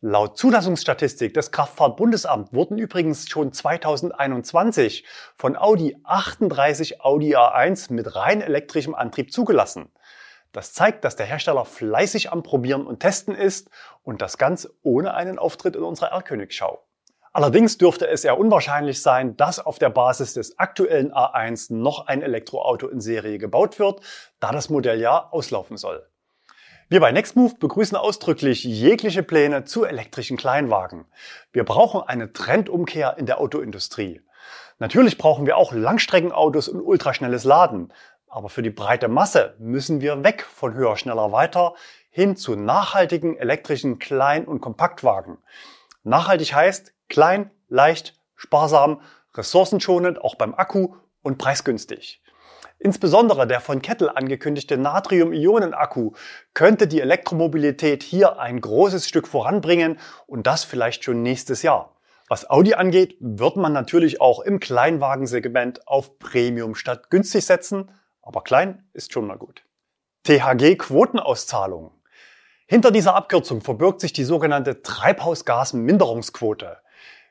Laut 0.00 0.38
Zulassungsstatistik 0.38 1.34
des 1.34 1.50
Kraftfahrtbundesamt 1.50 2.52
wurden 2.52 2.78
übrigens 2.78 3.28
schon 3.28 3.52
2021 3.52 5.04
von 5.36 5.56
Audi 5.56 5.98
38 6.04 7.00
Audi 7.00 7.34
A1 7.34 7.92
mit 7.92 8.14
rein 8.14 8.42
elektrischem 8.42 8.94
Antrieb 8.94 9.32
zugelassen. 9.32 9.90
Das 10.52 10.72
zeigt, 10.74 11.04
dass 11.04 11.16
der 11.16 11.26
Hersteller 11.26 11.64
fleißig 11.64 12.30
am 12.30 12.44
Probieren 12.44 12.86
und 12.86 13.00
Testen 13.00 13.34
ist 13.34 13.68
und 14.04 14.22
das 14.22 14.38
Ganze 14.38 14.72
ohne 14.82 15.12
einen 15.14 15.40
Auftritt 15.40 15.74
in 15.74 15.82
unserer 15.82 16.12
R-Königschau. 16.12 16.84
Allerdings 17.32 17.78
dürfte 17.78 18.08
es 18.08 18.24
eher 18.24 18.38
unwahrscheinlich 18.38 19.02
sein, 19.02 19.36
dass 19.36 19.64
auf 19.64 19.78
der 19.78 19.90
Basis 19.90 20.34
des 20.34 20.58
aktuellen 20.58 21.12
A1 21.12 21.72
noch 21.72 22.08
ein 22.08 22.22
Elektroauto 22.22 22.88
in 22.88 23.00
Serie 23.00 23.38
gebaut 23.38 23.78
wird, 23.78 24.00
da 24.40 24.50
das 24.50 24.68
Modelljahr 24.68 25.32
auslaufen 25.32 25.76
soll. 25.76 26.04
Wir 26.88 26.98
bei 26.98 27.12
Nextmove 27.12 27.56
begrüßen 27.60 27.96
ausdrücklich 27.96 28.64
jegliche 28.64 29.22
Pläne 29.22 29.64
zu 29.64 29.84
elektrischen 29.84 30.36
Kleinwagen. 30.36 31.04
Wir 31.52 31.64
brauchen 31.64 32.02
eine 32.02 32.32
Trendumkehr 32.32 33.16
in 33.16 33.26
der 33.26 33.40
Autoindustrie. 33.40 34.22
Natürlich 34.80 35.16
brauchen 35.16 35.46
wir 35.46 35.56
auch 35.56 35.72
Langstreckenautos 35.72 36.68
und 36.68 36.80
ultraschnelles 36.80 37.44
Laden. 37.44 37.92
Aber 38.26 38.48
für 38.48 38.62
die 38.62 38.70
breite 38.70 39.06
Masse 39.06 39.54
müssen 39.60 40.00
wir 40.00 40.24
weg 40.24 40.42
von 40.42 40.74
höher, 40.74 40.96
schneller, 40.96 41.30
weiter 41.30 41.74
hin 42.10 42.34
zu 42.34 42.56
nachhaltigen 42.56 43.36
elektrischen 43.36 44.00
Klein- 44.00 44.46
und 44.46 44.60
Kompaktwagen. 44.60 45.38
Nachhaltig 46.02 46.54
heißt 46.54 46.92
klein, 47.10 47.50
leicht, 47.68 48.18
sparsam, 48.36 49.02
ressourcenschonend, 49.34 50.20
auch 50.22 50.36
beim 50.36 50.54
Akku 50.54 50.94
und 51.22 51.36
preisgünstig. 51.36 52.22
Insbesondere 52.78 53.46
der 53.46 53.60
von 53.60 53.82
Kettle 53.82 54.16
angekündigte 54.16 54.78
Natrium-Ionen-Akku 54.78 56.12
könnte 56.54 56.88
die 56.88 57.02
Elektromobilität 57.02 58.02
hier 58.02 58.38
ein 58.38 58.58
großes 58.58 59.06
Stück 59.06 59.28
voranbringen 59.28 59.98
und 60.26 60.46
das 60.46 60.64
vielleicht 60.64 61.04
schon 61.04 61.22
nächstes 61.22 61.62
Jahr. 61.62 61.94
Was 62.30 62.48
Audi 62.48 62.72
angeht, 62.74 63.16
wird 63.20 63.56
man 63.56 63.74
natürlich 63.74 64.22
auch 64.22 64.40
im 64.40 64.60
Kleinwagensegment 64.60 65.86
auf 65.86 66.18
Premium 66.18 66.74
statt 66.74 67.10
günstig 67.10 67.44
setzen, 67.44 67.90
aber 68.22 68.42
klein 68.42 68.88
ist 68.94 69.12
schon 69.12 69.26
mal 69.26 69.36
gut. 69.36 69.62
THG-Quotenauszahlung. 70.24 71.90
Hinter 72.70 72.92
dieser 72.92 73.16
Abkürzung 73.16 73.62
verbirgt 73.62 74.00
sich 74.00 74.12
die 74.12 74.22
sogenannte 74.22 74.80
Treibhausgasminderungsquote. 74.80 76.76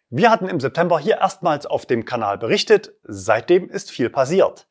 Wir 0.10 0.31
hatten 0.31 0.50
im 0.50 0.60
September 0.60 1.00
hier 1.00 1.19
erstmals 1.19 1.65
auf 1.65 1.86
dem 1.86 2.03
Kanal 2.03 2.38
berichtet, 2.38 2.91
seitdem 3.03 3.69
ist 3.69 3.89
viel 3.89 4.10
passiert. 4.10 4.67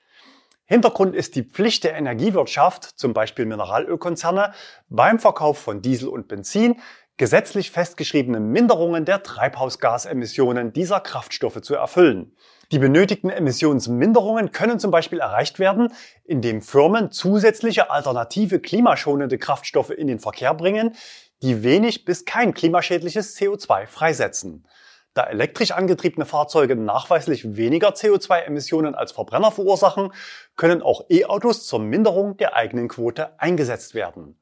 Hintergrund 0.67 1.17
ist 1.17 1.37
die 1.37 1.43
Pflicht 1.43 1.85
der 1.85 1.95
Energiewirtschaft, 1.95 2.85
zum 2.85 3.15
Beispiel 3.15 3.47
Mineralölkonzerne, 3.47 4.53
beim 4.91 5.19
Verkauf 5.19 5.57
von 5.57 5.81
Diesel 5.81 6.11
und 6.11 6.29
Benzin 6.29 6.79
gesetzlich 7.19 7.73
festgeschriebene 7.73 8.41
Minderungen 8.41 9.05
der 9.05 9.23
Treibhausgasemissionen 9.23 10.73
dieser 10.73 11.01
Kraftstoffe 11.01 11.61
zu 11.61 11.75
erfüllen. 11.75 12.33
Die 12.71 12.79
benötigten 12.79 13.29
Emissionsminderungen 13.29 14.53
können 14.53 14.79
zum 14.79 14.91
Beispiel 14.91 15.21
erreicht 15.21 15.59
werden, 15.59 15.93
indem 16.25 16.63
Firmen 16.63 17.11
zusätzliche 17.11 17.91
alternative 17.91 18.61
klimaschonende 18.61 19.37
Kraftstoffe 19.37 19.91
in 19.91 20.07
den 20.07 20.21
Verkehr 20.21 20.55
bringen, 20.55 20.95
die 21.43 21.63
wenig 21.63 22.05
bis 22.05 22.25
kein 22.25 22.55
klimaschädliches 22.55 23.37
CO2 23.37 23.87
freisetzen. 23.87 24.67
Da 25.15 25.25
elektrisch 25.25 25.73
angetriebene 25.73 26.27
Fahrzeuge 26.27 26.77
nachweislich 26.77 27.57
weniger 27.57 27.91
CO2-Emissionen 27.91 28.95
als 28.95 29.11
Verbrenner 29.11 29.51
verursachen, 29.51 30.13
können 30.55 30.83
auch 30.83 31.07
E-Autos 31.09 31.67
zur 31.67 31.81
Minderung 31.81 32.37
der 32.37 32.55
eigenen 32.55 32.87
Quote 32.87 33.41
eingesetzt 33.41 33.95
werden. 33.95 34.39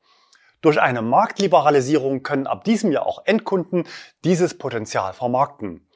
Durch 0.67 0.81
eine 0.81 1.01
Marktliberalisierung 1.01 2.25
können 2.25 2.49
ab 2.49 2.65
diesem 2.65 2.91
Jahr 2.91 3.07
auch 3.07 3.25
Endkunden 3.25 3.85
dieses 4.25 4.59
Potenzial 4.59 5.13
vermarkten. 5.13 5.87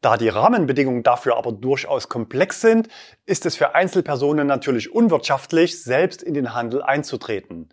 Da 0.00 0.16
die 0.16 0.30
Rahmenbedingungen 0.30 1.02
dafür 1.02 1.36
aber 1.36 1.52
durchaus 1.52 2.08
komplex 2.08 2.62
sind, 2.62 2.88
ist 3.26 3.44
es 3.44 3.56
für 3.56 3.74
Einzelpersonen 3.74 4.46
natürlich 4.46 4.90
unwirtschaftlich, 4.90 5.82
selbst 5.82 6.22
in 6.22 6.32
den 6.32 6.54
Handel 6.54 6.82
einzutreten. 6.82 7.68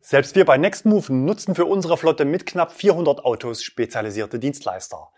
Selbst 0.00 0.34
wir 0.34 0.44
bei 0.44 0.58
Nextmove 0.58 1.10
nutzen 1.10 1.54
für 1.54 1.66
unsere 1.66 1.96
Flotte 1.96 2.24
mit 2.24 2.46
knapp 2.46 2.72
400 2.72 3.24
Autos 3.24 3.62
spezialisierte 3.62 4.40
Dienstleister. 4.40 5.10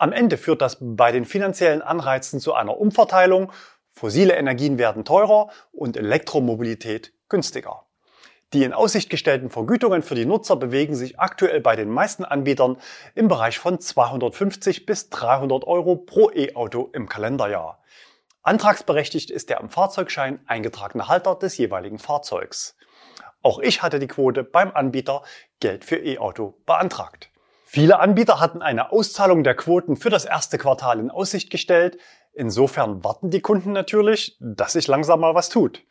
Am 0.00 0.10
Ende 0.10 0.38
führt 0.38 0.60
das 0.60 0.78
bei 0.80 1.12
den 1.12 1.24
finanziellen 1.24 1.82
Anreizen 1.82 2.40
zu 2.40 2.52
einer 2.54 2.76
Umverteilung, 2.78 3.52
fossile 3.92 4.34
Energien 4.34 4.76
werden 4.76 5.04
teurer 5.04 5.50
und 5.70 5.96
Elektromobilität 5.96 7.12
günstiger. 7.28 7.84
Die 8.52 8.64
in 8.64 8.72
Aussicht 8.72 9.10
gestellten 9.10 9.48
Vergütungen 9.48 10.02
für 10.02 10.16
die 10.16 10.26
Nutzer 10.26 10.56
bewegen 10.56 10.96
sich 10.96 11.20
aktuell 11.20 11.60
bei 11.60 11.76
den 11.76 11.88
meisten 11.88 12.24
Anbietern 12.24 12.78
im 13.14 13.28
Bereich 13.28 13.60
von 13.60 13.78
250 13.78 14.86
bis 14.86 15.08
300 15.10 15.64
Euro 15.64 15.94
pro 15.94 16.30
E-Auto 16.30 16.90
im 16.92 17.08
Kalenderjahr. 17.08 17.80
Antragsberechtigt 18.42 19.30
ist 19.30 19.50
der 19.50 19.60
am 19.60 19.70
Fahrzeugschein 19.70 20.40
eingetragene 20.46 21.06
Halter 21.06 21.36
des 21.36 21.58
jeweiligen 21.58 22.00
Fahrzeugs. 22.00 22.76
Auch 23.42 23.60
ich 23.60 23.82
hatte 23.82 24.00
die 24.00 24.08
Quote 24.08 24.42
beim 24.42 24.72
Anbieter 24.72 25.22
Geld 25.60 25.84
für 25.84 25.96
E-Auto 25.96 26.54
beantragt. 26.66 27.30
Viele 27.66 28.00
Anbieter 28.00 28.40
hatten 28.40 28.62
eine 28.62 28.90
Auszahlung 28.90 29.44
der 29.44 29.54
Quoten 29.54 29.94
für 29.94 30.10
das 30.10 30.24
erste 30.24 30.58
Quartal 30.58 30.98
in 30.98 31.12
Aussicht 31.12 31.50
gestellt. 31.50 31.98
Insofern 32.32 33.04
warten 33.04 33.30
die 33.30 33.40
Kunden 33.40 33.70
natürlich, 33.70 34.36
dass 34.40 34.72
sich 34.72 34.88
langsam 34.88 35.20
mal 35.20 35.36
was 35.36 35.50
tut. 35.50 35.84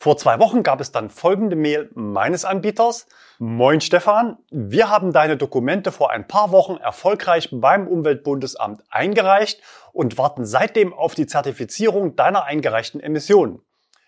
Vor 0.00 0.16
zwei 0.16 0.38
Wochen 0.38 0.62
gab 0.62 0.80
es 0.80 0.92
dann 0.92 1.10
folgende 1.10 1.56
Mail 1.56 1.90
meines 1.92 2.44
Anbieters. 2.44 3.08
Moin 3.40 3.80
Stefan, 3.80 4.38
wir 4.48 4.90
haben 4.90 5.12
deine 5.12 5.36
Dokumente 5.36 5.90
vor 5.90 6.12
ein 6.12 6.28
paar 6.28 6.52
Wochen 6.52 6.76
erfolgreich 6.76 7.48
beim 7.50 7.88
Umweltbundesamt 7.88 8.84
eingereicht 8.90 9.60
und 9.92 10.16
warten 10.16 10.44
seitdem 10.44 10.94
auf 10.94 11.16
die 11.16 11.26
Zertifizierung 11.26 12.14
deiner 12.14 12.44
eingereichten 12.44 13.00
Emissionen. 13.00 13.60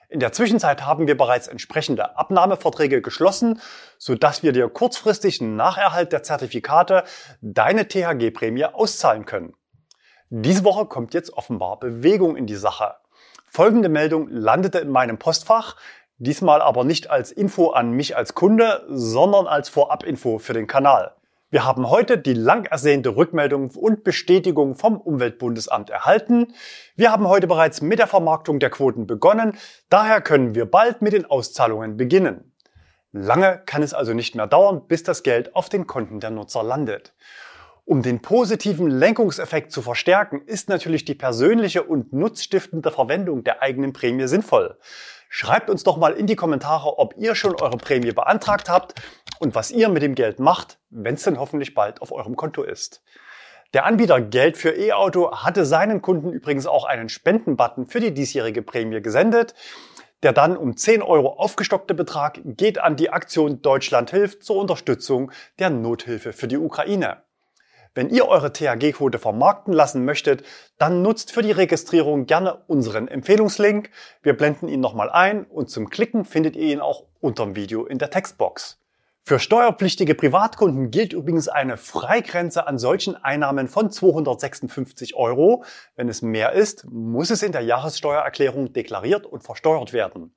In 0.08 0.20
der 0.20 0.30
Zwischenzeit 0.32 0.86
haben 0.86 1.08
wir 1.08 1.16
bereits 1.16 1.48
entsprechende 1.48 2.16
Abnahmeverträge 2.16 3.02
geschlossen, 3.02 3.60
sodass 3.98 4.44
wir 4.44 4.52
dir 4.52 4.68
kurzfristig 4.68 5.40
nach 5.40 5.76
Erhalt 5.76 6.12
der 6.12 6.22
Zertifikate 6.22 7.02
deine 7.40 7.88
THG-Prämie 7.88 8.66
auszahlen 8.66 9.24
können. 9.24 9.54
Diese 10.28 10.62
Woche 10.62 10.86
kommt 10.86 11.14
jetzt 11.14 11.32
offenbar 11.32 11.80
Bewegung 11.80 12.36
in 12.36 12.46
die 12.46 12.54
Sache. 12.54 12.94
Folgende 13.52 13.88
Meldung 13.88 14.28
landete 14.28 14.78
in 14.78 14.90
meinem 14.90 15.18
Postfach, 15.18 15.74
diesmal 16.18 16.62
aber 16.62 16.84
nicht 16.84 17.10
als 17.10 17.32
Info 17.32 17.70
an 17.70 17.90
mich 17.90 18.16
als 18.16 18.36
Kunde, 18.36 18.84
sondern 18.88 19.48
als 19.48 19.68
Vorabinfo 19.68 20.38
für 20.38 20.52
den 20.52 20.68
Kanal. 20.68 21.16
Wir 21.50 21.64
haben 21.64 21.90
heute 21.90 22.16
die 22.16 22.32
lang 22.32 22.66
ersehnte 22.66 23.16
Rückmeldung 23.16 23.70
und 23.70 24.04
Bestätigung 24.04 24.76
vom 24.76 25.00
Umweltbundesamt 25.00 25.90
erhalten. 25.90 26.54
Wir 26.94 27.10
haben 27.10 27.26
heute 27.26 27.48
bereits 27.48 27.80
mit 27.80 27.98
der 27.98 28.06
Vermarktung 28.06 28.60
der 28.60 28.70
Quoten 28.70 29.08
begonnen, 29.08 29.58
daher 29.88 30.20
können 30.20 30.54
wir 30.54 30.70
bald 30.70 31.02
mit 31.02 31.12
den 31.12 31.26
Auszahlungen 31.26 31.96
beginnen. 31.96 32.52
Lange 33.10 33.60
kann 33.66 33.82
es 33.82 33.92
also 33.92 34.14
nicht 34.14 34.36
mehr 34.36 34.46
dauern, 34.46 34.86
bis 34.86 35.02
das 35.02 35.24
Geld 35.24 35.56
auf 35.56 35.68
den 35.68 35.88
Konten 35.88 36.20
der 36.20 36.30
Nutzer 36.30 36.62
landet. 36.62 37.14
Um 37.90 38.02
den 38.02 38.22
positiven 38.22 38.88
Lenkungseffekt 38.88 39.72
zu 39.72 39.82
verstärken, 39.82 40.42
ist 40.46 40.68
natürlich 40.68 41.04
die 41.04 41.16
persönliche 41.16 41.82
und 41.82 42.12
nutzstiftende 42.12 42.92
Verwendung 42.92 43.42
der 43.42 43.62
eigenen 43.62 43.92
Prämie 43.92 44.28
sinnvoll. 44.28 44.78
Schreibt 45.28 45.68
uns 45.68 45.82
doch 45.82 45.96
mal 45.96 46.12
in 46.12 46.28
die 46.28 46.36
Kommentare, 46.36 47.00
ob 47.00 47.16
ihr 47.18 47.34
schon 47.34 47.60
eure 47.60 47.78
Prämie 47.78 48.12
beantragt 48.12 48.68
habt 48.68 48.94
und 49.40 49.56
was 49.56 49.72
ihr 49.72 49.88
mit 49.88 50.04
dem 50.04 50.14
Geld 50.14 50.38
macht, 50.38 50.78
wenn 50.90 51.16
es 51.16 51.24
denn 51.24 51.40
hoffentlich 51.40 51.74
bald 51.74 52.00
auf 52.00 52.12
eurem 52.12 52.36
Konto 52.36 52.62
ist. 52.62 53.02
Der 53.74 53.86
Anbieter 53.86 54.20
Geld 54.20 54.56
für 54.56 54.70
E-Auto 54.70 55.32
hatte 55.32 55.66
seinen 55.66 56.00
Kunden 56.00 56.32
übrigens 56.32 56.66
auch 56.66 56.84
einen 56.84 57.08
Spendenbutton 57.08 57.86
für 57.86 57.98
die 57.98 58.14
diesjährige 58.14 58.62
Prämie 58.62 59.02
gesendet. 59.02 59.56
Der 60.22 60.32
dann 60.32 60.56
um 60.56 60.76
10 60.76 61.02
Euro 61.02 61.30
aufgestockte 61.30 61.94
Betrag 61.94 62.40
geht 62.44 62.78
an 62.78 62.94
die 62.94 63.10
Aktion 63.10 63.62
Deutschland 63.62 64.12
hilft 64.12 64.44
zur 64.44 64.58
Unterstützung 64.58 65.32
der 65.58 65.70
Nothilfe 65.70 66.32
für 66.32 66.46
die 66.46 66.58
Ukraine. 66.58 67.24
Wenn 67.94 68.08
ihr 68.08 68.28
eure 68.28 68.52
THG-Quote 68.52 69.18
vermarkten 69.18 69.72
lassen 69.72 70.04
möchtet, 70.04 70.44
dann 70.78 71.02
nutzt 71.02 71.32
für 71.32 71.42
die 71.42 71.50
Registrierung 71.50 72.26
gerne 72.26 72.62
unseren 72.68 73.08
Empfehlungslink. 73.08 73.90
Wir 74.22 74.36
blenden 74.36 74.68
ihn 74.68 74.80
nochmal 74.80 75.10
ein 75.10 75.44
und 75.44 75.70
zum 75.70 75.90
Klicken 75.90 76.24
findet 76.24 76.54
ihr 76.54 76.72
ihn 76.72 76.80
auch 76.80 77.04
unterm 77.20 77.56
Video 77.56 77.86
in 77.86 77.98
der 77.98 78.10
Textbox. 78.10 78.78
Für 79.22 79.38
steuerpflichtige 79.38 80.14
Privatkunden 80.14 80.90
gilt 80.90 81.12
übrigens 81.12 81.48
eine 81.48 81.76
Freigrenze 81.76 82.66
an 82.66 82.78
solchen 82.78 83.16
Einnahmen 83.16 83.68
von 83.68 83.90
256 83.90 85.14
Euro. 85.14 85.64
Wenn 85.96 86.08
es 86.08 86.22
mehr 86.22 86.52
ist, 86.52 86.86
muss 86.88 87.30
es 87.30 87.42
in 87.42 87.52
der 87.52 87.60
Jahressteuererklärung 87.62 88.72
deklariert 88.72 89.26
und 89.26 89.42
versteuert 89.42 89.92
werden. 89.92 90.32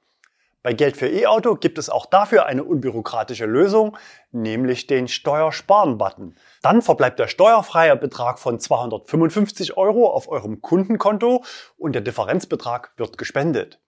Bei 0.63 0.71
Geld 0.71 0.95
für 0.95 1.09
E-Auto 1.09 1.55
gibt 1.55 1.77
es 1.77 1.89
auch 1.89 2.05
dafür 2.05 2.45
eine 2.45 2.63
unbürokratische 2.63 3.45
Lösung, 3.45 3.97
nämlich 4.31 4.87
den 4.87 5.09
Steuersparen-Button. 5.09 6.35
Dann 6.61 6.81
verbleibt 6.81 7.19
der 7.19 7.27
steuerfreie 7.27 7.97
Betrag 7.97 8.39
von 8.39 8.61
255 8.61 9.75
Euro 9.75 10.09
auf 10.09 10.29
eurem 10.29 10.61
Kundenkonto 10.61 11.43
und 11.75 11.91
der 11.91 12.01
Differenzbetrag 12.01 12.93
wird 12.95 13.17
gespendet. 13.17 13.81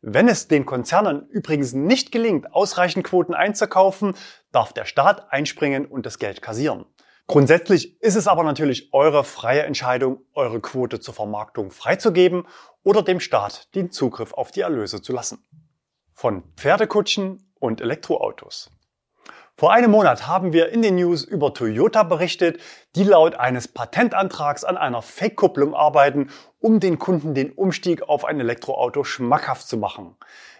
Wenn 0.00 0.26
es 0.26 0.48
den 0.48 0.64
Konzernen 0.64 1.28
übrigens 1.28 1.74
nicht 1.74 2.12
gelingt, 2.12 2.54
ausreichend 2.54 3.04
Quoten 3.04 3.34
einzukaufen, 3.34 4.14
darf 4.52 4.72
der 4.72 4.86
Staat 4.86 5.30
einspringen 5.30 5.84
und 5.84 6.06
das 6.06 6.18
Geld 6.18 6.40
kassieren. 6.40 6.86
Grundsätzlich 7.26 8.00
ist 8.00 8.16
es 8.16 8.26
aber 8.26 8.42
natürlich 8.42 8.94
eure 8.94 9.22
freie 9.22 9.64
Entscheidung, 9.64 10.24
eure 10.32 10.60
Quote 10.60 10.98
zur 10.98 11.12
Vermarktung 11.12 11.72
freizugeben 11.72 12.46
oder 12.84 13.02
dem 13.02 13.20
Staat 13.20 13.74
den 13.74 13.90
Zugriff 13.90 14.32
auf 14.32 14.50
die 14.50 14.60
Erlöse 14.60 15.02
zu 15.02 15.12
lassen. 15.12 15.44
Von 16.18 16.44
Pferdekutschen 16.56 17.46
und 17.60 17.82
Elektroautos. 17.82 18.70
Vor 19.54 19.74
einem 19.74 19.90
Monat 19.90 20.26
haben 20.26 20.54
wir 20.54 20.70
in 20.70 20.80
den 20.80 20.94
News 20.94 21.24
über 21.24 21.52
Toyota 21.52 22.04
berichtet, 22.04 22.58
die 22.94 23.04
laut 23.04 23.34
eines 23.34 23.68
Patentantrags 23.68 24.64
an 24.64 24.78
einer 24.78 25.02
Fake-Kupplung 25.02 25.74
arbeiten, 25.74 26.30
um 26.58 26.80
den 26.80 26.98
Kunden 26.98 27.34
den 27.34 27.52
Umstieg 27.52 28.08
auf 28.08 28.24
ein 28.24 28.40
Elektroauto 28.40 29.04
schmackhaft 29.04 29.68
zu 29.68 29.76
machen. 29.76 30.16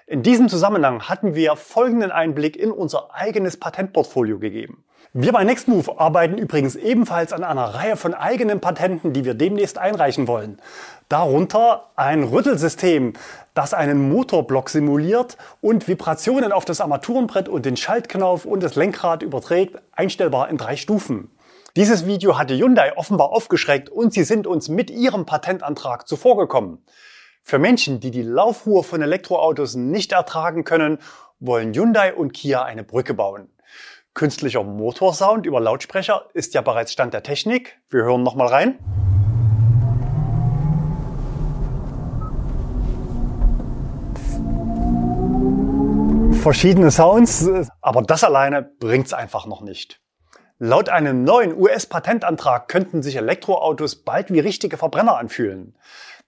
In 0.06 0.22
diesem 0.22 0.50
Zusammenhang 0.50 1.08
hatten 1.08 1.34
wir 1.34 1.56
folgenden 1.56 2.12
Einblick 2.12 2.54
in 2.56 2.70
unser 2.70 3.14
eigenes 3.14 3.58
Patentportfolio 3.58 4.38
gegeben. 4.38 4.84
Wir 5.12 5.32
bei 5.32 5.44
Nextmove 5.44 5.98
arbeiten 5.98 6.36
übrigens 6.36 6.76
ebenfalls 6.76 7.32
an 7.32 7.44
einer 7.44 7.74
Reihe 7.74 7.96
von 7.96 8.12
eigenen 8.12 8.60
Patenten, 8.60 9.12
die 9.12 9.24
wir 9.24 9.34
demnächst 9.34 9.78
einreichen 9.78 10.28
wollen. 10.28 10.60
Darunter 11.08 11.84
ein 11.96 12.24
Rüttelsystem, 12.24 13.14
das 13.54 13.72
einen 13.72 14.10
Motorblock 14.10 14.68
simuliert 14.68 15.38
und 15.60 15.88
Vibrationen 15.88 16.52
auf 16.52 16.64
das 16.64 16.80
Armaturenbrett 16.80 17.48
und 17.48 17.64
den 17.64 17.76
Schaltknauf 17.76 18.44
und 18.44 18.62
das 18.62 18.74
Lenkrad 18.74 19.22
überträgt, 19.22 19.80
einstellbar 19.92 20.50
in 20.50 20.58
drei 20.58 20.76
Stufen. 20.76 21.30
Dieses 21.76 22.06
Video 22.06 22.38
hatte 22.38 22.56
Hyundai 22.56 22.96
offenbar 22.96 23.30
aufgeschreckt 23.30 23.88
und 23.88 24.12
sie 24.12 24.24
sind 24.24 24.46
uns 24.46 24.68
mit 24.68 24.90
ihrem 24.90 25.24
Patentantrag 25.24 26.08
zuvorgekommen. 26.08 26.84
Für 27.42 27.58
Menschen, 27.58 28.00
die 28.00 28.10
die 28.10 28.22
Laufruhe 28.22 28.82
von 28.82 29.00
Elektroautos 29.00 29.76
nicht 29.76 30.12
ertragen 30.12 30.64
können, 30.64 30.98
wollen 31.38 31.72
Hyundai 31.74 32.12
und 32.12 32.32
Kia 32.32 32.64
eine 32.64 32.82
Brücke 32.82 33.14
bauen. 33.14 33.48
Künstlicher 34.16 34.64
Motorsound 34.64 35.44
über 35.44 35.60
Lautsprecher 35.60 36.30
ist 36.32 36.54
ja 36.54 36.62
bereits 36.62 36.90
Stand 36.90 37.12
der 37.12 37.22
Technik. 37.22 37.78
Wir 37.90 38.04
hören 38.04 38.22
nochmal 38.22 38.46
rein. 38.46 38.78
Verschiedene 46.40 46.90
Sounds, 46.90 47.46
aber 47.82 48.00
das 48.00 48.24
alleine 48.24 48.62
bringt's 48.62 49.12
einfach 49.12 49.44
noch 49.44 49.60
nicht. 49.60 50.00
Laut 50.58 50.88
einem 50.88 51.22
neuen 51.22 51.54
US-Patentantrag 51.54 52.68
könnten 52.68 53.02
sich 53.02 53.16
Elektroautos 53.16 53.96
bald 53.96 54.32
wie 54.32 54.40
richtige 54.40 54.78
Verbrenner 54.78 55.18
anfühlen. 55.18 55.76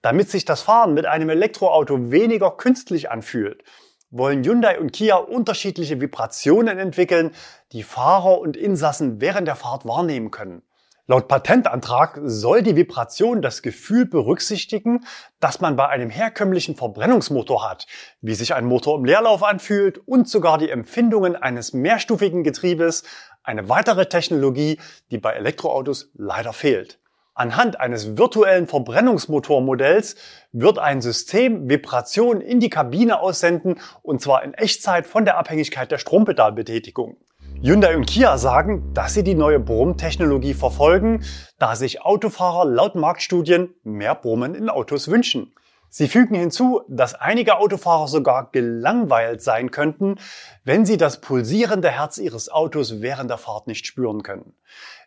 Damit 0.03 0.29
sich 0.29 0.45
das 0.45 0.61
Fahren 0.61 0.93
mit 0.93 1.07
einem 1.07 1.29
Elektroauto 1.29 2.11
weniger 2.11 2.51
künstlich 2.51 3.09
anfühlt, 3.09 3.63
wollen 4.11 4.43
Hyundai 4.43 4.79
und 4.79 4.91
Kia 4.91 5.15
unterschiedliche 5.15 6.01
Vibrationen 6.01 6.79
entwickeln, 6.79 7.31
die 7.71 7.83
Fahrer 7.83 8.39
und 8.39 8.57
Insassen 8.57 9.21
während 9.21 9.47
der 9.47 9.55
Fahrt 9.55 9.85
wahrnehmen 9.85 10.31
können. 10.31 10.63
Laut 11.09 11.27
Patentantrag 11.27 12.19
soll 12.23 12.61
die 12.61 12.75
Vibration 12.75 13.41
das 13.41 13.63
Gefühl 13.63 14.05
berücksichtigen, 14.05 15.05
dass 15.39 15.59
man 15.59 15.75
bei 15.75 15.87
einem 15.87 16.11
herkömmlichen 16.11 16.75
Verbrennungsmotor 16.75 17.67
hat, 17.67 17.87
wie 18.21 18.35
sich 18.35 18.53
ein 18.53 18.65
Motor 18.65 18.99
im 18.99 19.05
Leerlauf 19.05 19.41
anfühlt 19.41 19.97
und 20.07 20.29
sogar 20.29 20.59
die 20.59 20.69
Empfindungen 20.69 21.35
eines 21.35 21.73
mehrstufigen 21.73 22.43
Getriebes, 22.43 23.05
eine 23.41 23.69
weitere 23.69 24.05
Technologie, 24.05 24.79
die 25.09 25.17
bei 25.17 25.33
Elektroautos 25.33 26.11
leider 26.13 26.53
fehlt. 26.53 26.99
Anhand 27.39 27.79
eines 27.79 28.17
virtuellen 28.17 28.67
Verbrennungsmotormodells 28.67 30.17
wird 30.51 30.77
ein 30.77 30.99
System 30.99 31.69
Vibrationen 31.69 32.41
in 32.41 32.59
die 32.59 32.69
Kabine 32.69 33.21
aussenden 33.21 33.79
und 34.01 34.21
zwar 34.21 34.43
in 34.43 34.53
Echtzeit 34.53 35.07
von 35.07 35.23
der 35.23 35.37
Abhängigkeit 35.37 35.89
der 35.89 35.99
Strompedalbetätigung. 35.99 37.15
Hyundai 37.61 37.95
und 37.95 38.07
Kia 38.07 38.37
sagen, 38.37 38.93
dass 38.93 39.13
sie 39.13 39.23
die 39.23 39.35
neue 39.35 39.61
Brummtechnologie 39.61 40.53
verfolgen, 40.53 41.23
da 41.59 41.77
sich 41.77 42.01
Autofahrer 42.01 42.65
laut 42.65 42.95
Marktstudien 42.95 43.73
mehr 43.83 44.15
Brummen 44.15 44.53
in 44.53 44.67
Autos 44.67 45.07
wünschen. 45.07 45.53
Sie 45.91 46.07
fügen 46.07 46.35
hinzu, 46.35 46.81
dass 46.87 47.15
einige 47.15 47.57
Autofahrer 47.57 48.07
sogar 48.07 48.51
gelangweilt 48.51 49.41
sein 49.41 49.71
könnten, 49.71 50.15
wenn 50.63 50.85
sie 50.85 50.97
das 50.97 51.19
pulsierende 51.19 51.89
Herz 51.89 52.19
ihres 52.19 52.49
Autos 52.49 53.01
während 53.01 53.31
der 53.31 53.39
Fahrt 53.39 53.65
nicht 53.65 53.87
spüren 53.87 54.21
können. 54.21 54.53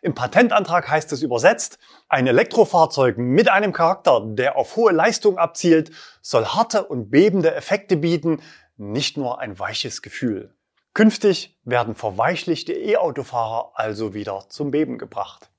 Im 0.01 0.13
Patentantrag 0.13 0.89
heißt 0.89 1.13
es 1.13 1.21
übersetzt, 1.21 1.79
ein 2.09 2.27
Elektrofahrzeug 2.27 3.17
mit 3.17 3.49
einem 3.49 3.71
Charakter, 3.71 4.21
der 4.25 4.57
auf 4.57 4.75
hohe 4.75 4.91
Leistung 4.91 5.37
abzielt, 5.37 5.91
soll 6.21 6.45
harte 6.45 6.83
und 6.83 7.09
bebende 7.09 7.55
Effekte 7.55 7.95
bieten, 7.95 8.41
nicht 8.75 9.15
nur 9.15 9.39
ein 9.39 9.57
weiches 9.57 10.01
Gefühl. 10.01 10.53
Künftig 10.93 11.57
werden 11.63 11.95
verweichlichte 11.95 12.73
E-Autofahrer 12.73 13.71
also 13.75 14.13
wieder 14.13 14.45
zum 14.49 14.71
Beben 14.71 14.97
gebracht. 14.97 15.49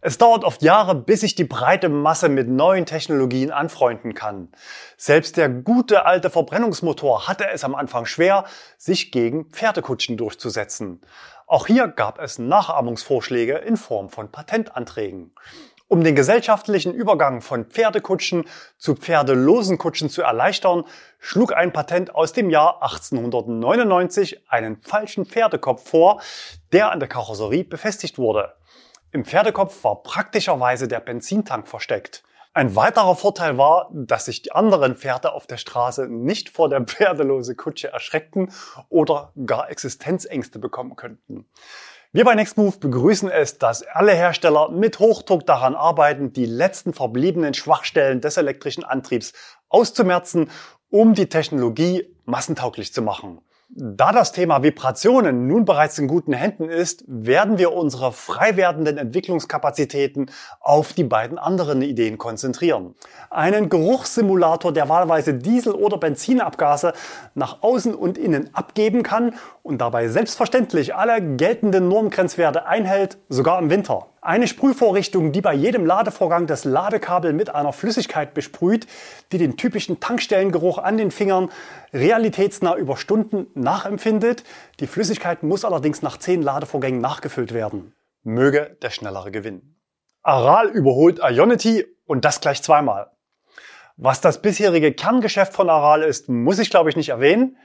Es 0.00 0.16
dauert 0.16 0.44
oft 0.44 0.62
Jahre, 0.62 0.94
bis 0.94 1.20
sich 1.20 1.34
die 1.34 1.44
breite 1.44 1.88
Masse 1.88 2.28
mit 2.28 2.48
neuen 2.48 2.86
Technologien 2.86 3.50
anfreunden 3.50 4.14
kann. 4.14 4.48
Selbst 4.96 5.36
der 5.36 5.48
gute 5.48 6.06
alte 6.06 6.30
Verbrennungsmotor 6.30 7.26
hatte 7.26 7.48
es 7.50 7.64
am 7.64 7.74
Anfang 7.74 8.06
schwer, 8.06 8.44
sich 8.76 9.10
gegen 9.10 9.46
Pferdekutschen 9.50 10.16
durchzusetzen. 10.16 11.00
Auch 11.46 11.66
hier 11.66 11.88
gab 11.88 12.20
es 12.20 12.38
Nachahmungsvorschläge 12.38 13.54
in 13.54 13.76
Form 13.76 14.08
von 14.08 14.30
Patentanträgen. 14.30 15.32
Um 15.90 16.04
den 16.04 16.14
gesellschaftlichen 16.14 16.92
Übergang 16.92 17.40
von 17.40 17.64
Pferdekutschen 17.64 18.44
zu 18.76 18.94
pferdelosen 18.94 19.78
Kutschen 19.78 20.10
zu 20.10 20.20
erleichtern, 20.20 20.84
schlug 21.18 21.54
ein 21.54 21.72
Patent 21.72 22.14
aus 22.14 22.34
dem 22.34 22.50
Jahr 22.50 22.82
1899 22.82 24.50
einen 24.50 24.82
falschen 24.82 25.24
Pferdekopf 25.24 25.88
vor, 25.88 26.20
der 26.72 26.92
an 26.92 27.00
der 27.00 27.08
Karosserie 27.08 27.64
befestigt 27.64 28.18
wurde. 28.18 28.57
Im 29.10 29.24
Pferdekopf 29.24 29.84
war 29.84 30.02
praktischerweise 30.02 30.86
der 30.86 31.00
Benzintank 31.00 31.66
versteckt. 31.66 32.22
Ein 32.52 32.76
weiterer 32.76 33.16
Vorteil 33.16 33.56
war, 33.56 33.88
dass 33.92 34.26
sich 34.26 34.42
die 34.42 34.52
anderen 34.52 34.96
Pferde 34.96 35.32
auf 35.32 35.46
der 35.46 35.56
Straße 35.56 36.08
nicht 36.08 36.50
vor 36.50 36.68
der 36.68 36.82
pferdelose 36.82 37.54
Kutsche 37.54 37.88
erschreckten 37.88 38.52
oder 38.90 39.32
gar 39.46 39.70
Existenzängste 39.70 40.58
bekommen 40.58 40.94
könnten. 40.94 41.46
Wir 42.12 42.24
bei 42.24 42.34
Nextmove 42.34 42.80
begrüßen 42.80 43.30
es, 43.30 43.58
dass 43.58 43.82
alle 43.82 44.12
Hersteller 44.12 44.70
mit 44.70 44.98
Hochdruck 44.98 45.46
daran 45.46 45.74
arbeiten, 45.74 46.34
die 46.34 46.46
letzten 46.46 46.92
verbliebenen 46.92 47.54
Schwachstellen 47.54 48.20
des 48.20 48.36
elektrischen 48.36 48.84
Antriebs 48.84 49.32
auszumerzen, 49.70 50.50
um 50.90 51.14
die 51.14 51.30
Technologie 51.30 52.14
massentauglich 52.26 52.92
zu 52.92 53.00
machen. 53.00 53.40
Da 53.70 54.12
das 54.12 54.32
Thema 54.32 54.62
Vibrationen 54.62 55.46
nun 55.46 55.66
bereits 55.66 55.98
in 55.98 56.08
guten 56.08 56.32
Händen 56.32 56.70
ist, 56.70 57.04
werden 57.06 57.58
wir 57.58 57.74
unsere 57.74 58.12
frei 58.12 58.56
werdenden 58.56 58.96
Entwicklungskapazitäten 58.96 60.30
auf 60.60 60.94
die 60.94 61.04
beiden 61.04 61.36
anderen 61.36 61.82
Ideen 61.82 62.16
konzentrieren. 62.16 62.94
Einen 63.28 63.68
Geruchssimulator, 63.68 64.72
der 64.72 64.88
wahlweise 64.88 65.34
Diesel- 65.34 65.74
oder 65.74 65.98
Benzinabgase 65.98 66.94
nach 67.34 67.62
außen 67.62 67.94
und 67.94 68.16
innen 68.16 68.48
abgeben 68.54 69.02
kann 69.02 69.34
und 69.68 69.78
dabei 69.78 70.08
selbstverständlich 70.08 70.94
alle 70.94 71.20
geltenden 71.36 71.88
Normgrenzwerte 71.88 72.64
einhält, 72.64 73.18
sogar 73.28 73.58
im 73.58 73.68
Winter. 73.68 74.06
Eine 74.22 74.48
Sprühvorrichtung, 74.48 75.30
die 75.30 75.42
bei 75.42 75.52
jedem 75.52 75.84
Ladevorgang 75.84 76.46
das 76.46 76.64
Ladekabel 76.64 77.34
mit 77.34 77.54
einer 77.54 77.74
Flüssigkeit 77.74 78.32
besprüht, 78.32 78.86
die 79.30 79.36
den 79.36 79.58
typischen 79.58 80.00
Tankstellengeruch 80.00 80.78
an 80.78 80.96
den 80.96 81.10
Fingern 81.10 81.50
realitätsnah 81.92 82.76
über 82.76 82.96
Stunden 82.96 83.46
nachempfindet. 83.54 84.42
Die 84.80 84.86
Flüssigkeit 84.86 85.42
muss 85.42 85.66
allerdings 85.66 86.00
nach 86.00 86.16
zehn 86.16 86.40
Ladevorgängen 86.40 87.02
nachgefüllt 87.02 87.52
werden. 87.52 87.92
Möge 88.22 88.76
der 88.80 88.90
schnellere 88.90 89.30
gewinnen. 89.30 89.76
Aral 90.22 90.68
überholt 90.68 91.20
Ionity 91.22 91.86
und 92.06 92.24
das 92.24 92.40
gleich 92.40 92.62
zweimal. 92.62 93.10
Was 93.98 94.22
das 94.22 94.40
bisherige 94.40 94.92
Kerngeschäft 94.92 95.52
von 95.52 95.68
Aral 95.68 96.02
ist, 96.02 96.30
muss 96.30 96.58
ich 96.58 96.70
glaube 96.70 96.88
ich 96.88 96.96
nicht 96.96 97.10
erwähnen. 97.10 97.58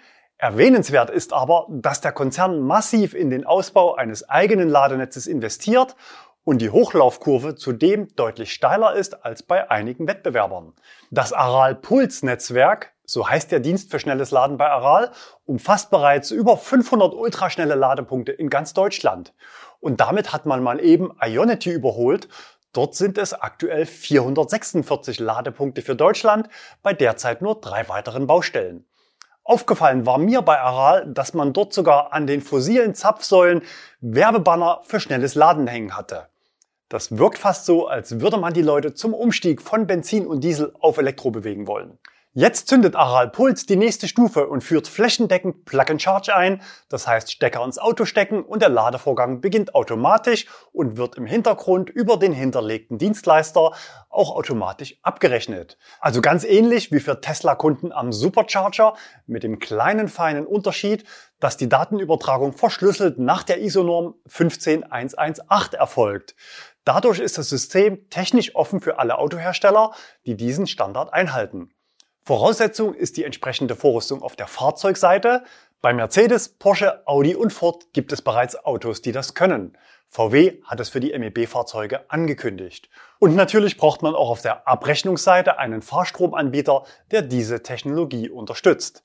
Erwähnenswert 0.43 1.09
ist 1.09 1.31
aber, 1.31 1.67
dass 1.69 2.01
der 2.01 2.11
Konzern 2.11 2.59
massiv 2.59 3.13
in 3.13 3.29
den 3.29 3.45
Ausbau 3.45 3.95
eines 3.95 4.27
eigenen 4.27 4.67
Ladenetzes 4.67 5.25
investiert 5.25 5.95
und 6.43 6.61
die 6.61 6.69
Hochlaufkurve 6.69 7.55
zudem 7.55 8.13
deutlich 8.17 8.51
steiler 8.51 8.93
ist 8.93 9.23
als 9.23 9.41
bei 9.41 9.71
einigen 9.71 10.05
Wettbewerbern. 10.05 10.73
Das 11.11 11.31
Aral 11.31 11.75
Puls 11.75 12.23
Netzwerk, 12.23 12.91
so 13.05 13.29
heißt 13.29 13.53
der 13.53 13.61
Dienst 13.61 13.89
für 13.89 14.01
schnelles 14.01 14.31
Laden 14.31 14.57
bei 14.57 14.69
Aral, 14.69 15.11
umfasst 15.45 15.91
bereits 15.91 16.29
über 16.31 16.57
500 16.57 17.13
ultraschnelle 17.13 17.75
Ladepunkte 17.75 18.33
in 18.33 18.49
ganz 18.49 18.73
Deutschland. 18.73 19.33
Und 19.79 20.01
damit 20.01 20.33
hat 20.33 20.45
man 20.45 20.61
mal 20.61 20.83
eben 20.83 21.11
Ionity 21.21 21.71
überholt. 21.71 22.27
Dort 22.73 22.95
sind 22.95 23.17
es 23.17 23.33
aktuell 23.33 23.85
446 23.85 25.21
Ladepunkte 25.21 25.81
für 25.81 25.95
Deutschland 25.95 26.49
bei 26.81 26.91
derzeit 26.91 27.41
nur 27.41 27.61
drei 27.61 27.87
weiteren 27.87 28.27
Baustellen. 28.27 28.85
Aufgefallen 29.45 30.05
war 30.05 30.17
mir 30.17 30.41
bei 30.41 30.59
Aral, 30.59 31.05
dass 31.05 31.33
man 31.33 31.51
dort 31.51 31.73
sogar 31.73 32.13
an 32.13 32.27
den 32.27 32.41
fossilen 32.41 32.95
Zapfsäulen 32.95 33.61
Werbebanner 33.99 34.81
für 34.83 35.01
schnelles 35.01 35.35
Laden 35.35 35.67
hängen 35.67 35.97
hatte. 35.97 36.29
Das 36.87 37.17
wirkt 37.17 37.39
fast 37.39 37.65
so, 37.65 37.87
als 37.87 38.21
würde 38.21 38.37
man 38.37 38.53
die 38.53 38.61
Leute 38.61 38.93
zum 38.93 39.13
Umstieg 39.13 39.61
von 39.61 39.85
Benzin 39.85 40.27
und 40.27 40.43
Diesel 40.43 40.73
auf 40.79 40.97
Elektro 40.97 41.31
bewegen 41.31 41.67
wollen. 41.67 41.99
Jetzt 42.35 42.67
zündet 42.67 42.95
Aral 42.95 43.29
Puls 43.29 43.67
die 43.67 43.75
nächste 43.75 44.07
Stufe 44.07 44.47
und 44.47 44.63
führt 44.63 44.87
flächendeckend 44.87 45.65
Plug 45.65 45.85
and 45.89 46.01
Charge 46.01 46.35
ein, 46.35 46.63
das 46.89 47.05
heißt 47.05 47.31
Stecker 47.31 47.63
ins 47.63 47.77
Auto 47.77 48.05
stecken 48.05 48.41
und 48.41 48.63
der 48.63 48.69
Ladevorgang 48.69 49.39
beginnt 49.39 49.75
automatisch 49.75 50.47
und 50.71 50.97
wird 50.97 51.15
im 51.15 51.27
Hintergrund 51.27 51.91
über 51.91 52.17
den 52.17 52.33
hinterlegten 52.33 52.97
Dienstleister 52.97 53.73
auch 54.09 54.35
automatisch 54.35 54.97
abgerechnet. 55.03 55.77
Also 55.99 56.21
ganz 56.21 56.43
ähnlich 56.43 56.91
wie 56.91 57.01
für 57.01 57.21
Tesla-Kunden 57.21 57.91
am 57.91 58.11
Supercharger 58.11 58.95
mit 59.27 59.43
dem 59.43 59.59
kleinen 59.59 60.07
feinen 60.07 60.47
Unterschied, 60.47 61.03
dass 61.39 61.55
die 61.55 61.69
Datenübertragung 61.69 62.53
verschlüsselt 62.53 63.19
nach 63.19 63.43
der 63.43 63.61
ISO-Norm 63.61 64.15
15118 64.25 65.79
erfolgt. 65.79 66.35
Dadurch 66.83 67.19
ist 67.19 67.37
das 67.37 67.49
System 67.49 68.09
technisch 68.09 68.55
offen 68.55 68.81
für 68.81 68.97
alle 68.97 69.19
Autohersteller, 69.19 69.91
die 70.25 70.35
diesen 70.35 70.65
Standard 70.65 71.13
einhalten. 71.13 71.69
Voraussetzung 72.25 72.93
ist 72.93 73.17
die 73.17 73.25
entsprechende 73.25 73.75
Vorrüstung 73.75 74.21
auf 74.21 74.37
der 74.37 74.47
Fahrzeugseite. 74.47 75.43
Bei 75.81 75.93
Mercedes, 75.93 76.47
Porsche, 76.47 77.05
Audi 77.05 77.35
und 77.35 77.51
Ford 77.51 77.91
gibt 77.91 78.13
es 78.13 78.21
bereits 78.21 78.55
Autos, 78.63 79.01
die 79.01 79.11
das 79.11 79.33
können. 79.33 79.77
VW 80.07 80.61
hat 80.63 80.79
es 80.79 80.87
für 80.87 81.01
die 81.01 81.11
MEB-Fahrzeuge 81.11 82.09
angekündigt. 82.09 82.89
Und 83.19 83.35
natürlich 83.35 83.75
braucht 83.75 84.03
man 84.03 84.15
auch 84.15 84.29
auf 84.29 84.41
der 84.41 84.65
Abrechnungsseite 84.69 85.57
einen 85.57 85.81
Fahrstromanbieter, 85.81 86.85
der 87.11 87.23
diese 87.23 87.61
Technologie 87.61 88.29
unterstützt. 88.29 89.03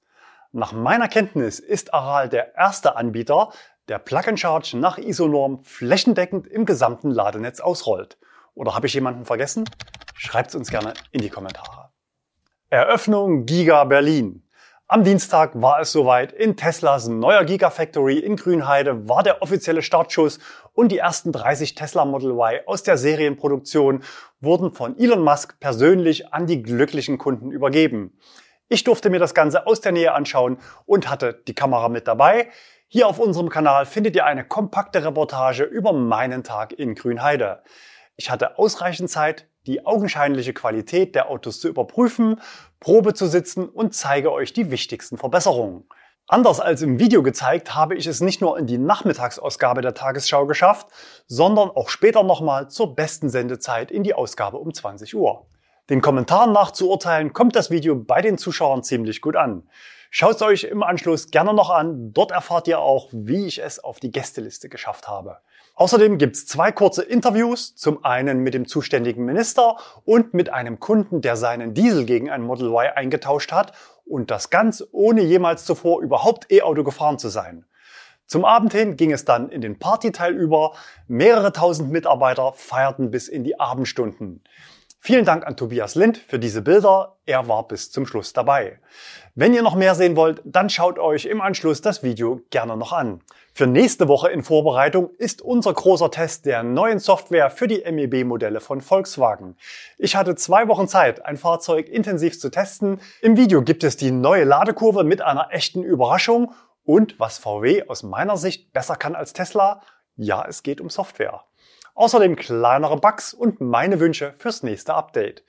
Nach 0.53 0.71
meiner 0.71 1.09
Kenntnis 1.09 1.59
ist 1.59 1.93
Aral 1.93 2.29
der 2.29 2.55
erste 2.55 2.95
Anbieter, 2.95 3.51
der 3.89 3.99
Plug-and-Charge 3.99 4.77
nach 4.77 4.97
ISO-Norm 4.97 5.65
flächendeckend 5.65 6.47
im 6.47 6.67
gesamten 6.67 7.11
Ladenetz 7.11 7.59
ausrollt. 7.59 8.17
Oder 8.55 8.77
habe 8.77 8.87
ich 8.87 8.95
jemanden 8.95 9.25
vergessen? 9.25 9.69
Schreibt 10.15 10.51
es 10.51 10.55
uns 10.55 10.71
gerne 10.71 10.95
in 11.11 11.21
die 11.21 11.31
Kommentare. 11.31 11.88
Eröffnung 12.71 13.47
Giga 13.47 13.85
Berlin. 13.85 14.43
Am 14.89 15.03
Dienstag 15.03 15.53
war 15.55 15.81
es 15.81 15.91
soweit. 15.91 16.33
In 16.33 16.55
Teslas 16.55 17.09
neuer 17.09 17.45
Gigafactory 17.45 18.19
in 18.19 18.37
Grünheide 18.37 19.09
war 19.09 19.23
der 19.23 19.41
offizielle 19.41 19.81
Startschuss 19.81 20.39
und 20.75 20.93
die 20.93 20.99
ersten 20.99 21.33
30 21.33 21.75
Tesla 21.77 22.05
Model 22.05 22.33
Y 22.33 22.61
aus 22.67 22.83
der 22.83 22.99
Serienproduktion 22.99 24.03
wurden 24.43 24.75
von 24.75 24.99
Elon 24.99 25.23
Musk 25.23 25.59
persönlich 25.61 26.35
an 26.35 26.47
die 26.47 26.63
glücklichen 26.63 27.17
Kunden 27.17 27.53
übergeben. 27.53 28.19
Ich 28.69 28.85
durfte 28.85 29.09
mir 29.09 29.19
das 29.19 29.33
Ganze 29.33 29.67
aus 29.67 29.81
der 29.81 29.93
Nähe 29.93 30.13
anschauen 30.13 30.59
und 30.85 31.09
hatte 31.09 31.43
die 31.49 31.55
Kamera 31.55 31.89
mit 31.89 32.07
dabei. 32.07 32.51
Hier 32.87 33.09
auf 33.09 33.19
unserem 33.19 33.49
Kanal 33.49 33.87
findet 33.87 34.15
ihr 34.15 34.27
eine 34.27 34.45
kompakte 34.45 35.03
Reportage 35.03 35.65
über 35.65 35.95
meinen 35.95 36.45
Tag 36.45 36.75
in 36.75 36.95
Grünheide. 36.95 37.63
Ich 38.17 38.31
hatte 38.31 38.59
ausreichend 38.59 39.09
Zeit, 39.09 39.47
die 39.69 39.87
augenscheinliche 39.87 40.53
Qualität 40.53 41.15
der 41.15 41.31
Autos 41.31 41.61
zu 41.61 41.69
überprüfen, 41.69 42.41
Probe 42.81 43.15
zu 43.15 43.27
sitzen 43.27 43.69
und 43.69 43.95
zeige 43.95 44.33
euch 44.33 44.53
die 44.53 44.73
wichtigsten 44.73 45.19
Verbesserungen. 45.19 45.85
Anders 46.27 46.61
als 46.61 46.83
im 46.83 46.99
Video 46.99 47.23
gezeigt, 47.23 47.75
habe 47.75 47.95
ich 47.95 48.07
es 48.07 48.21
nicht 48.21 48.41
nur 48.41 48.59
in 48.59 48.67
die 48.67 48.77
Nachmittagsausgabe 48.77 49.81
der 49.81 49.95
Tagesschau 49.95 50.47
geschafft, 50.47 50.89
sondern 51.27 51.71
auch 51.71 51.89
später 51.89 52.23
nochmal 52.23 52.69
zur 52.69 52.95
besten 52.95 53.31
Sendezeit 53.31 53.91
in 53.91 54.03
die 54.03 54.13
Ausgabe 54.13 54.59
um 54.59 54.75
20 54.75 55.15
Uhr. 55.15 55.47
Den 55.89 56.03
Kommentaren 56.03 56.53
nach 56.53 56.71
zu 56.71 56.91
urteilen, 56.91 57.33
kommt 57.33 57.57
das 57.57 57.71
Video 57.71 57.95
bei 57.97 58.21
den 58.21 58.37
Zuschauern 58.37 58.83
ziemlich 58.83 59.23
gut 59.23 59.37
an. 59.37 59.69
Schaut 60.11 60.37
es 60.37 60.43
euch 60.43 60.65
im 60.65 60.83
Anschluss 60.83 61.31
gerne 61.31 61.55
noch 61.55 61.71
an, 61.71 62.13
dort 62.13 62.31
erfahrt 62.31 62.69
ihr 62.69 62.81
auch, 62.81 63.09
wie 63.13 63.47
ich 63.47 63.63
es 63.63 63.83
auf 63.83 64.01
die 64.01 64.11
Gästeliste 64.11 64.69
geschafft 64.69 65.09
habe. 65.09 65.39
Außerdem 65.79 66.19
gibt's 66.19 66.45
zwei 66.45 66.73
kurze 66.73 67.05
Interviews, 67.05 67.77
zum 67.77 68.05
einen 68.05 68.41
mit 68.41 68.53
dem 68.53 68.67
zuständigen 68.67 69.25
Minister 69.25 69.77
und 70.05 70.35
mit 70.35 70.53
einem 70.53 70.81
Kunden, 70.81 71.21
der 71.21 71.37
seinen 71.37 71.73
Diesel 71.73 72.05
gegen 72.05 72.31
ein 72.31 72.43
Model 72.43 72.71
Y 72.71 72.97
eingetauscht 72.97 73.53
hat 73.53 73.75
und 74.05 74.33
das 74.33 74.51
ganz 74.51 74.85
ohne 74.91 75.23
jemals 75.23 75.65
zuvor 75.65 76.03
überhaupt 76.03 76.51
E-Auto 76.51 76.83
gefahren 76.83 77.21
zu 77.21 77.29
sein. 77.29 77.65
Zum 78.27 78.45
Abend 78.45 78.73
hin 78.73 78.97
ging 78.97 79.13
es 79.13 79.25
dann 79.25 79.51
in 79.51 79.61
den 79.61 79.79
Partyteil 79.79 80.35
über. 80.35 80.73
Mehrere 81.07 81.53
tausend 81.53 81.93
Mitarbeiter 81.93 82.55
feierten 82.57 83.13
bis 83.13 83.29
in 83.29 83.45
die 83.45 83.61
Abendstunden. 83.61 84.43
Vielen 85.01 85.25
Dank 85.25 85.47
an 85.47 85.57
Tobias 85.57 85.95
Lind 85.95 86.19
für 86.19 86.39
diese 86.39 86.61
Bilder. 86.61 87.17
Er 87.25 87.47
war 87.47 87.67
bis 87.69 87.91
zum 87.91 88.05
Schluss 88.05 88.33
dabei. 88.33 88.81
Wenn 89.35 89.55
ihr 89.55 89.63
noch 89.63 89.77
mehr 89.77 89.95
sehen 89.95 90.17
wollt, 90.17 90.43
dann 90.45 90.69
schaut 90.69 90.99
euch 90.99 91.25
im 91.25 91.41
Anschluss 91.41 91.81
das 91.81 92.03
Video 92.03 92.41
gerne 92.51 92.77
noch 92.77 92.93
an. 92.93 93.21
Für 93.55 93.67
nächste 93.67 94.09
Woche 94.09 94.31
in 94.31 94.43
Vorbereitung 94.43 95.11
ist 95.17 95.41
unser 95.41 95.73
großer 95.73 96.11
Test 96.11 96.47
der 96.47 96.63
neuen 96.63 96.99
Software 96.99 97.49
für 97.51 97.69
die 97.69 97.85
MEB-Modelle 97.91 98.61
von 98.61 98.81
Volkswagen. 98.81 99.57
Ich 99.97 100.17
hatte 100.17 100.35
zwei 100.35 100.67
Wochen 100.69 100.89
Zeit, 100.89 101.25
ein 101.25 101.37
Fahrzeug 101.37 101.89
intensiv 101.89 102.39
zu 102.39 102.51
testen. 102.51 103.01
Im 103.23 103.37
Video 103.37 103.63
gibt 103.63 103.85
es 103.85 103.97
die 103.97 104.11
neue 104.11 104.45
Ladekurve 104.45 105.05
mit 105.05 105.23
einer 105.23 105.49
echten 105.53 105.85
Überraschung 105.85 106.53
und 106.83 107.21
was 107.21 107.39
VW 107.39 107.85
aus 107.87 108.03
meiner 108.03 108.37
Sicht 108.37 108.73
besser 108.73 108.97
kann 108.97 109.15
als 109.15 109.33
Tesla, 109.33 109.83
ja, 110.17 110.45
es 110.49 110.65
geht 110.65 110.81
um 110.81 110.91
Software. 110.91 111.45
Außerdem 111.99 112.37
kleinere 112.37 112.97
Bugs 112.97 113.35
und 113.35 113.61
meine 113.61 113.99
Wünsche 113.99 114.33
fürs 114.39 114.63
nächste 114.63 114.95
Update. 114.95 115.43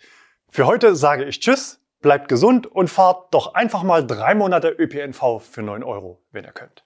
Für 0.50 0.66
heute 0.66 0.96
sage 0.96 1.26
ich 1.26 1.40
Tschüss, 1.40 1.80
bleibt 2.02 2.28
gesund 2.28 2.66
und 2.66 2.90
fahrt 2.90 3.32
doch 3.36 3.54
einfach 3.54 3.84
mal 3.84 4.04
drei 4.04 4.34
Monate 4.34 4.70
ÖPNV 4.70 5.44
für 5.44 5.62
9 5.62 5.84
Euro, 5.84 6.24
wenn 6.32 6.46
ihr 6.46 6.52
könnt. 6.52 6.84